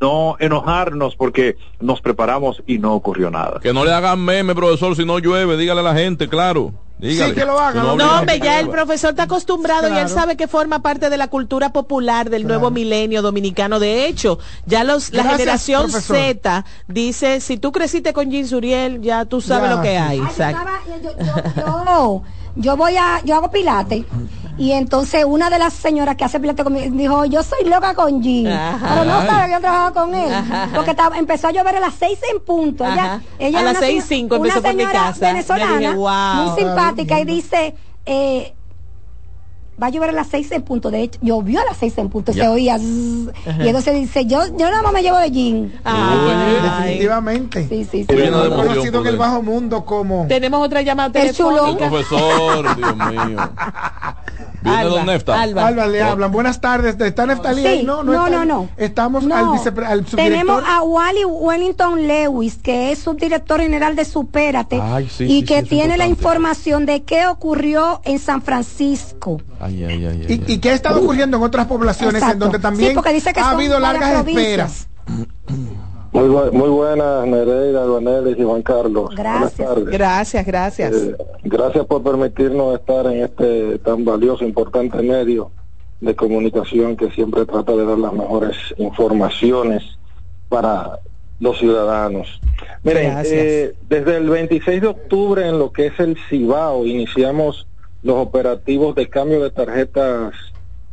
[0.00, 3.60] no enojarnos porque nos preparamos y no ocurrió nada.
[3.60, 6.72] Que no le hagan meme, profesor, si no llueve, dígale a la gente, claro.
[6.98, 7.34] Dígale.
[7.34, 7.82] que lo hagan.
[7.82, 11.16] No, obligan hombre, ya el profesor está acostumbrado y él sabe que forma parte de
[11.16, 13.80] la cultura popular del nuevo milenio dominicano.
[13.80, 16.16] De hecho, ya los, la Gracias, generación profesor.
[16.16, 19.76] Z dice, si tú creciste con Jean Suriel, ya tú sabes Ya.
[19.76, 20.10] lo que hay.
[20.10, 20.58] Ay, yo Exacto.
[20.58, 21.10] estaba- yo,
[21.56, 22.22] yo- yo-
[22.56, 24.04] yo voy a, yo hago pilates
[24.60, 28.22] y entonces una de las señoras que hace pilates conmigo dijo, yo soy loca con
[28.22, 28.88] Jean, Ajá.
[28.90, 30.68] pero no sabe que yo trabajaba con él, Ajá.
[30.74, 32.84] porque estaba- empezó a llover a las seis en punto.
[32.84, 35.26] Ella, A las una seis señora- cinco empezó una por mi casa.
[35.26, 36.34] venezolana, Yo dije, wow.
[36.44, 38.54] muy simpática y dice, eh,
[39.82, 40.90] va a llover a las seis en punto.
[40.90, 42.76] De hecho, llovió a las seis en punto, se oía.
[42.76, 43.30] y
[43.66, 45.72] entonces dice, yo, yo nada más me llevo de Jean.
[46.78, 47.66] Definitivamente.
[47.66, 48.14] Sí, sí, sí.
[48.14, 51.78] Emoción conocido en el bajo mundo como Tenemos otra llamada El chulón.
[51.78, 53.38] Profesor, Dios mío.
[54.62, 55.40] Viene Alba, Don Nefta.
[55.40, 55.66] Alba.
[55.66, 56.30] Alba le hablan.
[56.30, 57.00] Buenas tardes.
[57.00, 57.80] ¿Está Neftalí ahí?
[57.80, 58.68] Sí, No, no, está- no, no.
[58.76, 64.78] Estamos No, al, al Tenemos a Wally Wellington Lewis, que es subdirector general de Supérate
[64.82, 69.40] Ay, sí, y sí, que tiene la información de qué ocurrió en San Francisco.
[69.60, 72.58] Ay, ay, ay, ay, ¿Y, y qué ha estado ocurriendo en otras poblaciones en donde
[72.58, 74.46] también Sí, porque dice que ha habido largas provincias.
[74.46, 74.88] esperas?
[76.12, 77.84] Muy, bu- muy buenas, Nereida,
[78.36, 79.14] y Juan Carlos.
[79.14, 79.84] Gracias.
[79.84, 80.92] Gracias, gracias.
[80.92, 85.52] Eh, gracias por permitirnos estar en este tan valioso, importante medio
[86.00, 89.82] de comunicación que siempre trata de dar las mejores informaciones
[90.48, 90.98] para
[91.38, 92.40] los ciudadanos.
[92.82, 97.66] Miren, eh, desde el 26 de octubre en lo que es el Cibao iniciamos
[98.02, 100.32] los operativos de cambio de tarjetas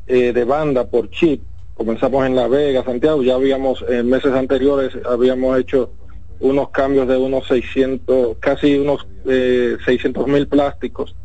[0.06, 1.44] eh, de banda por chip.
[1.78, 5.92] Comenzamos en La Vega, Santiago, ya habíamos en meses anteriores habíamos hecho
[6.40, 11.16] unos cambios de unos 600, casi unos eh, 600 mil plásticos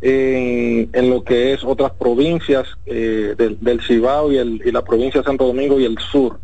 [0.00, 5.20] en, en lo que es otras provincias eh, del, Cibao y, el, y la provincia
[5.20, 6.40] de Santo Domingo y el sur.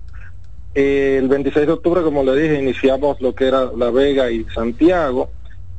[0.74, 5.30] El 26 de octubre, como le dije, iniciamos lo que era La Vega y Santiago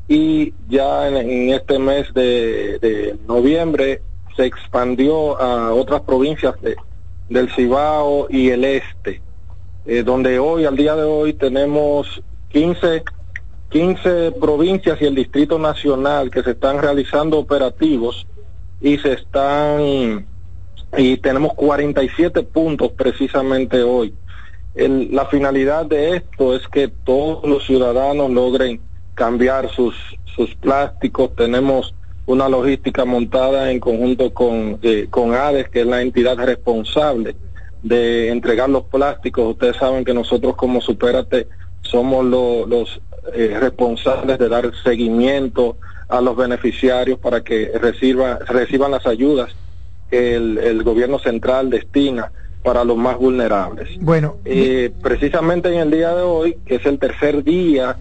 [0.07, 4.01] y ya en, en este mes de, de noviembre
[4.35, 6.75] se expandió a otras provincias de-
[7.29, 9.21] del Cibao y el este,
[9.85, 13.03] eh, donde hoy, al día de hoy, tenemos 15
[13.69, 18.25] 15 provincias y el Distrito Nacional que se están realizando operativos
[18.79, 20.25] y se están
[20.97, 24.13] y tenemos 47 puntos precisamente hoy.
[24.75, 28.79] La finalidad de esto es que todos los ciudadanos logren
[29.15, 29.95] cambiar sus,
[30.35, 31.35] sus plásticos.
[31.35, 31.93] Tenemos
[32.27, 37.35] una logística montada en conjunto con, eh, con ADES, que es la entidad responsable
[37.81, 39.51] de entregar los plásticos.
[39.51, 41.47] Ustedes saben que nosotros como Supérate
[41.81, 43.01] somos lo- los
[43.33, 45.77] eh, responsables de dar seguimiento
[46.09, 49.53] a los beneficiarios para que reciba, reciban las ayudas
[50.09, 52.31] que el, el gobierno central destina
[52.63, 53.89] para los más vulnerables.
[54.01, 57.97] Bueno, Eh, precisamente en el día de hoy, que es el tercer día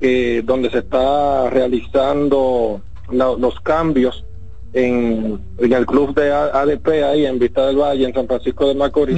[0.00, 2.80] eh, donde se está realizando
[3.10, 4.24] los cambios
[4.72, 8.74] en, en el club de ADP ahí en Vista del Valle, en San Francisco de
[8.74, 9.16] Macorís,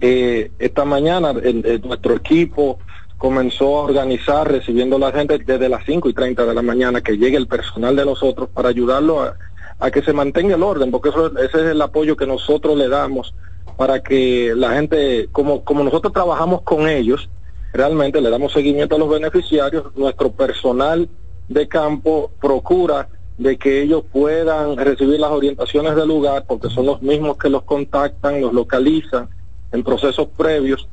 [0.00, 2.78] eh, esta mañana el- el- nuestro equipo
[3.18, 7.00] comenzó a organizar recibiendo a la gente desde las 5 y 30 de la mañana
[7.00, 9.36] que llegue el personal de nosotros para ayudarlo a,
[9.78, 12.88] a que se mantenga el orden, porque eso, ese es el apoyo que nosotros le
[12.88, 13.34] damos
[13.76, 17.28] para que la gente, como, como nosotros trabajamos con ellos,
[17.72, 21.08] realmente le damos seguimiento a los beneficiarios, nuestro personal
[21.48, 27.02] de campo procura de que ellos puedan recibir las orientaciones del lugar, porque son los
[27.02, 29.28] mismos que los contactan, los localizan
[29.72, 30.88] en procesos previos,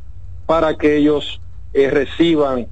[0.45, 1.39] para que ellos
[1.74, 2.68] eh, reciban,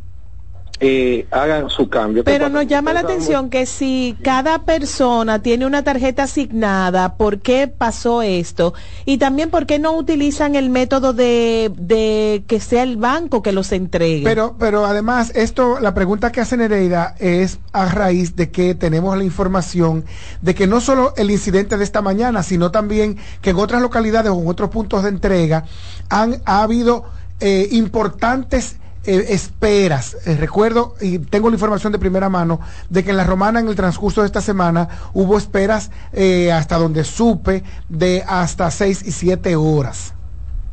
[0.84, 2.24] eh, hagan su cambio.
[2.24, 7.40] ¿Qué Pero nos llama la atención que si cada persona tiene una tarjeta asignada, ¿por
[7.40, 8.74] qué pasó esto?
[9.06, 13.52] Y también, ¿por qué no utilizan el método de, de que sea el banco que
[13.52, 14.24] los entregue?
[14.24, 19.16] Pero, pero además, esto, la pregunta que hace Nereida es a raíz de que tenemos
[19.16, 20.04] la información
[20.42, 24.32] de que no solo el incidente de esta mañana, sino también que en otras localidades
[24.32, 25.66] o en otros puntos de entrega
[26.10, 27.06] han ha habido
[27.40, 30.16] eh, importantes eh, esperas.
[30.26, 33.68] Eh, recuerdo y tengo la información de primera mano de que en la romana en
[33.68, 39.12] el transcurso de esta semana hubo esperas eh, hasta donde supe de hasta seis y
[39.12, 40.14] siete horas.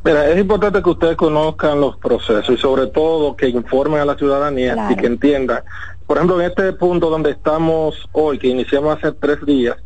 [0.05, 4.15] Mira, es importante que ustedes conozcan los procesos y sobre todo que informen a la
[4.17, 4.93] ciudadanía Claro.
[4.93, 5.63] y que entiendan.
[6.07, 9.77] Por ejemplo, en este punto donde estamos hoy, que iniciamos hace tres días,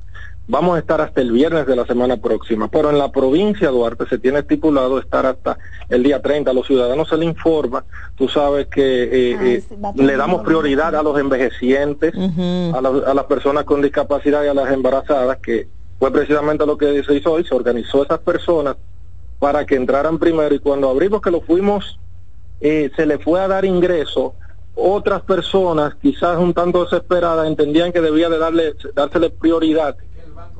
[0.48, 2.68] vamos a estar hasta el viernes de la semana próxima.
[2.68, 6.50] Pero en la provincia de Duarte se tiene estipulado estar hasta el día 30.
[6.50, 7.84] A los ciudadanos se les informa.
[8.16, 9.62] Tú sabes que eh, eh,
[10.04, 12.12] le damos prioridad a los envejecientes,
[12.74, 15.68] a, las- a las personas con discapacidad y a las embarazadas, que
[15.98, 17.44] fue precisamente lo que se hizo hoy.
[17.44, 18.76] Se organizó esas personas
[19.38, 21.98] para que entraran primero y cuando abrimos que lo fuimos,
[22.60, 24.34] eh, se le fue a dar ingreso,
[24.74, 29.96] otras personas, quizás un tanto desesperadas, entendían que debía de darle, dársele prioridad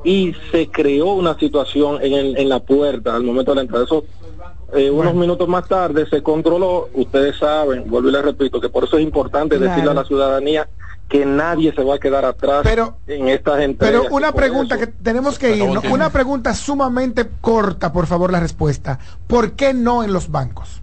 [0.03, 3.85] y se creó una situación en, el- en la puerta al momento de la entrada.
[3.85, 4.03] Eso,
[4.75, 8.83] eh, unos minutos más tarde se controló, ustedes saben, vuelvo y les repito, que por
[8.85, 9.71] eso es importante Claro.
[9.71, 10.67] decirle a la ciudadanía
[11.07, 12.65] que nadie se va a quedar atrás
[13.07, 14.01] en estas entregas.
[14.03, 15.81] Pero una pregunta eso- que tenemos que ir, ¿no?
[15.91, 18.97] una pregunta sumamente corta, por favor, la respuesta.
[19.27, 20.81] ¿Por qué no en los bancos?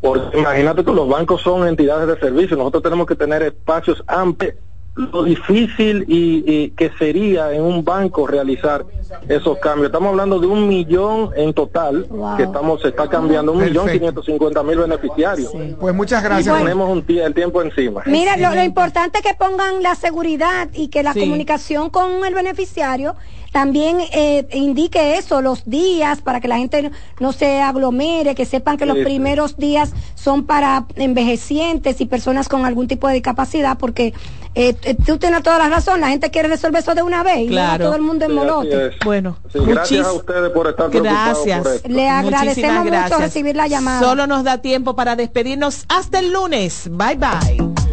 [0.00, 4.54] Porque imagínate que los bancos son entidades de servicio, nosotros tenemos que tener espacios amplios.
[4.96, 8.82] Lo difícil y, y que sería en un banco realizar
[9.28, 9.86] esos cambios.
[9.88, 14.24] Estamos hablando de un millón en total que estamos se está cambiando, un millón quinientos
[14.24, 15.52] cincuenta mil beneficiarios.
[15.78, 16.58] Pues muchas Y gracias.
[16.58, 18.02] tenemos un el tiempo encima.
[18.06, 21.20] Mira, lo, lo importante es que pongan la seguridad y que la Sí.
[21.20, 23.14] comunicación con el beneficiario
[23.56, 26.90] también eh, indique eso, los días, para que la gente
[27.20, 32.50] no- se aglomere, que sepan que los Sí, primeros días son para envejecientes y personas
[32.50, 34.12] con algún tipo de discapacidad, porque
[34.54, 37.38] eh, eh, tú tienes toda la razón, la gente quiere resolver eso de una vez
[37.38, 38.90] y deja a todo el mundo en Sí, molote.
[39.06, 41.76] Bueno, Sí, gracias a ustedes por estar preocupados por Gracias.
[41.76, 41.88] esto.
[41.88, 44.00] Le agradecemos mucho recibir la llamada.
[44.00, 46.90] Solo nos da tiempo para despedirnos hasta el lunes.
[46.90, 47.85] Bye bye.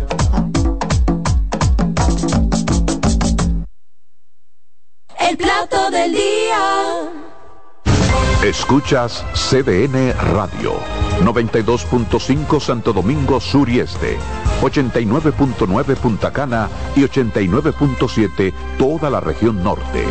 [5.33, 7.09] El plato del día.
[8.43, 10.75] Escuchas CDN Radio,
[11.21, 14.19] 92.5 Santo Domingo Sur y Este,
[14.61, 20.05] 89.9 Punta Cana y 89.7 toda la región norte.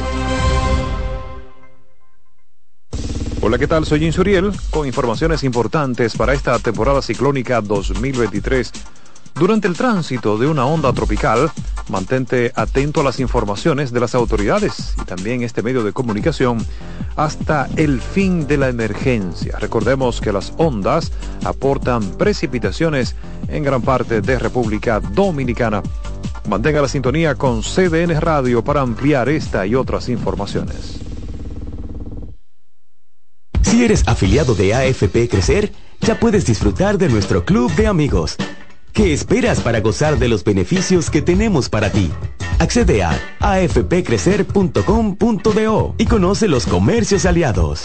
[3.41, 3.87] Hola, ¿qué tal?
[3.87, 8.73] Soy Insuriel con informaciones importantes para esta temporada ciclónica 2023.
[9.35, 11.51] Durante el tránsito de una onda tropical,
[11.89, 16.65] mantente atento a las informaciones de las autoridades y también este medio de comunicación
[17.17, 19.59] hasta el fin de la emergencia.
[19.59, 21.13] Recordemos que las ondas
[21.45, 23.17] aportan precipitaciones
[23.49, 25.83] en gran parte de República Dominicana.
[26.49, 30.99] Mantenga la sintonía con CDN Radio para ampliar esta y otras informaciones.
[33.63, 38.37] Si eres afiliado de AFP Crecer, ya puedes disfrutar de nuestro club de amigos.
[38.93, 42.11] ¿Qué esperas para gozar de los beneficios que tenemos para ti?
[42.59, 47.85] Accede a afpcrecer.com.do y conoce los comercios aliados.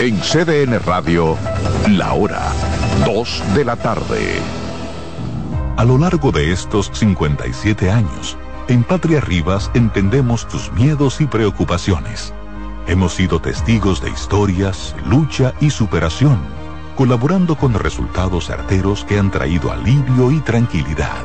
[0.00, 1.36] En CDN Radio,
[1.88, 2.52] la hora
[3.04, 4.38] 2 de la tarde.
[5.76, 8.36] A lo largo de estos 57 años,
[8.68, 12.32] en Patria Rivas entendemos tus miedos y preocupaciones.
[12.86, 16.38] Hemos sido testigos de historias, lucha y superación,
[16.94, 21.24] colaborando con resultados certeros que han traído alivio y tranquilidad.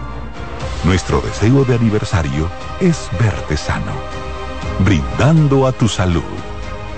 [0.84, 2.50] Nuestro deseo de aniversario
[2.82, 3.94] es verte sano,
[4.84, 6.24] brindando a tu salud.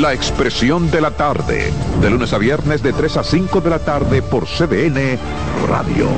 [0.00, 3.78] La Expresión de la Tarde, de lunes a viernes de 3 a 5 de la
[3.78, 5.16] tarde por CDN
[5.68, 6.08] Radio.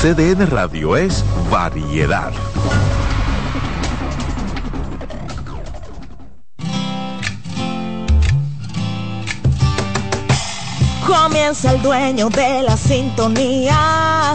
[0.00, 2.32] CDN Radio es variedad.
[11.06, 14.34] Comienza el dueño de la sintonía.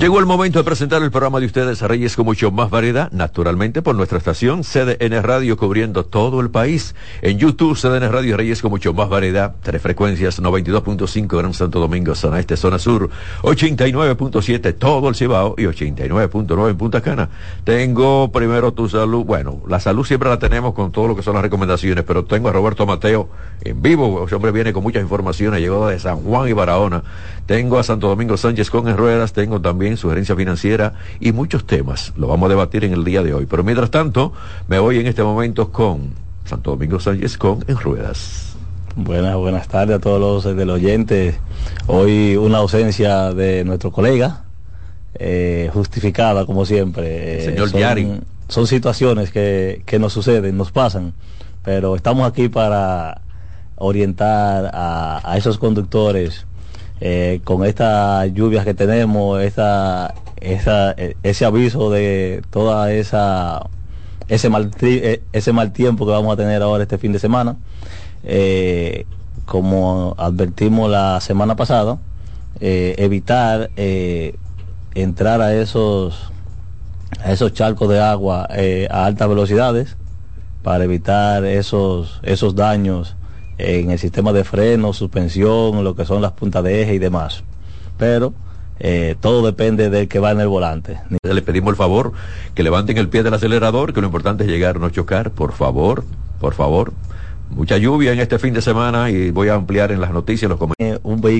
[0.00, 3.12] Llegó el momento de presentar el programa de ustedes a Reyes con mucho más variedad,
[3.12, 6.94] naturalmente por nuestra estación CDN Radio cubriendo todo el país.
[7.20, 12.14] En YouTube CDN Radio Reyes con mucho más variedad, tres frecuencias 92.5 Gran Santo Domingo,
[12.14, 13.10] zona este, zona sur,
[13.42, 17.28] 89.7 todo el Cibao y 89.9 en Punta Cana.
[17.64, 21.34] Tengo primero tu salud, bueno, la salud siempre la tenemos con todo lo que son
[21.34, 23.28] las recomendaciones, pero tengo a Roberto Mateo
[23.60, 27.02] en vivo, ese hombre viene con muchas informaciones, llegó de San Juan y Barahona.
[27.44, 32.12] Tengo a Santo Domingo Sánchez con en ruedas, tengo también sugerencia financiera y muchos temas.
[32.16, 33.46] Lo vamos a debatir en el día de hoy.
[33.46, 34.32] Pero mientras tanto,
[34.68, 36.10] me voy en este momento con
[36.44, 38.56] Santo Domingo Sánchez con En Ruedas.
[38.96, 41.38] Buenas, buenas tardes a todos los del oyente.
[41.86, 44.44] Hoy una ausencia de nuestro colega,
[45.14, 47.44] eh, justificada como siempre.
[47.44, 48.20] Señor son, Yari.
[48.48, 51.14] Son situaciones que, que nos suceden, nos pasan,
[51.62, 53.22] pero estamos aquí para
[53.76, 56.46] orientar a, a esos conductores
[57.00, 63.66] eh, con estas lluvias que tenemos, esa, esa, eh, ese aviso de toda esa
[64.30, 67.56] ese mal, eh, ese mal tiempo que vamos a tener ahora este fin de semana.
[68.22, 69.06] Eh,
[69.44, 71.98] como advertimos la semana pasada,
[72.60, 74.36] eh, evitar eh,
[74.94, 76.30] entrar a esos
[77.20, 78.48] a esos charcos de agua
[78.90, 79.96] a altas velocidades
[80.62, 83.16] para evitar esos esos daños
[83.60, 87.42] en el sistema de freno, suspensión, lo que son las puntas de eje y demás.
[87.98, 88.32] Pero
[88.78, 91.00] eh, todo depende del que va en el volante.
[91.22, 92.12] Le pedimos el favor
[92.54, 96.04] que levanten el pie del acelerador, que lo importante es llegar, no chocar, por favor,
[96.40, 96.92] por favor.
[97.50, 100.58] Mucha lluvia en este fin de semana y voy a ampliar en las noticias los
[100.58, 101.00] comentarios.
[101.02, 101.38] un vehículo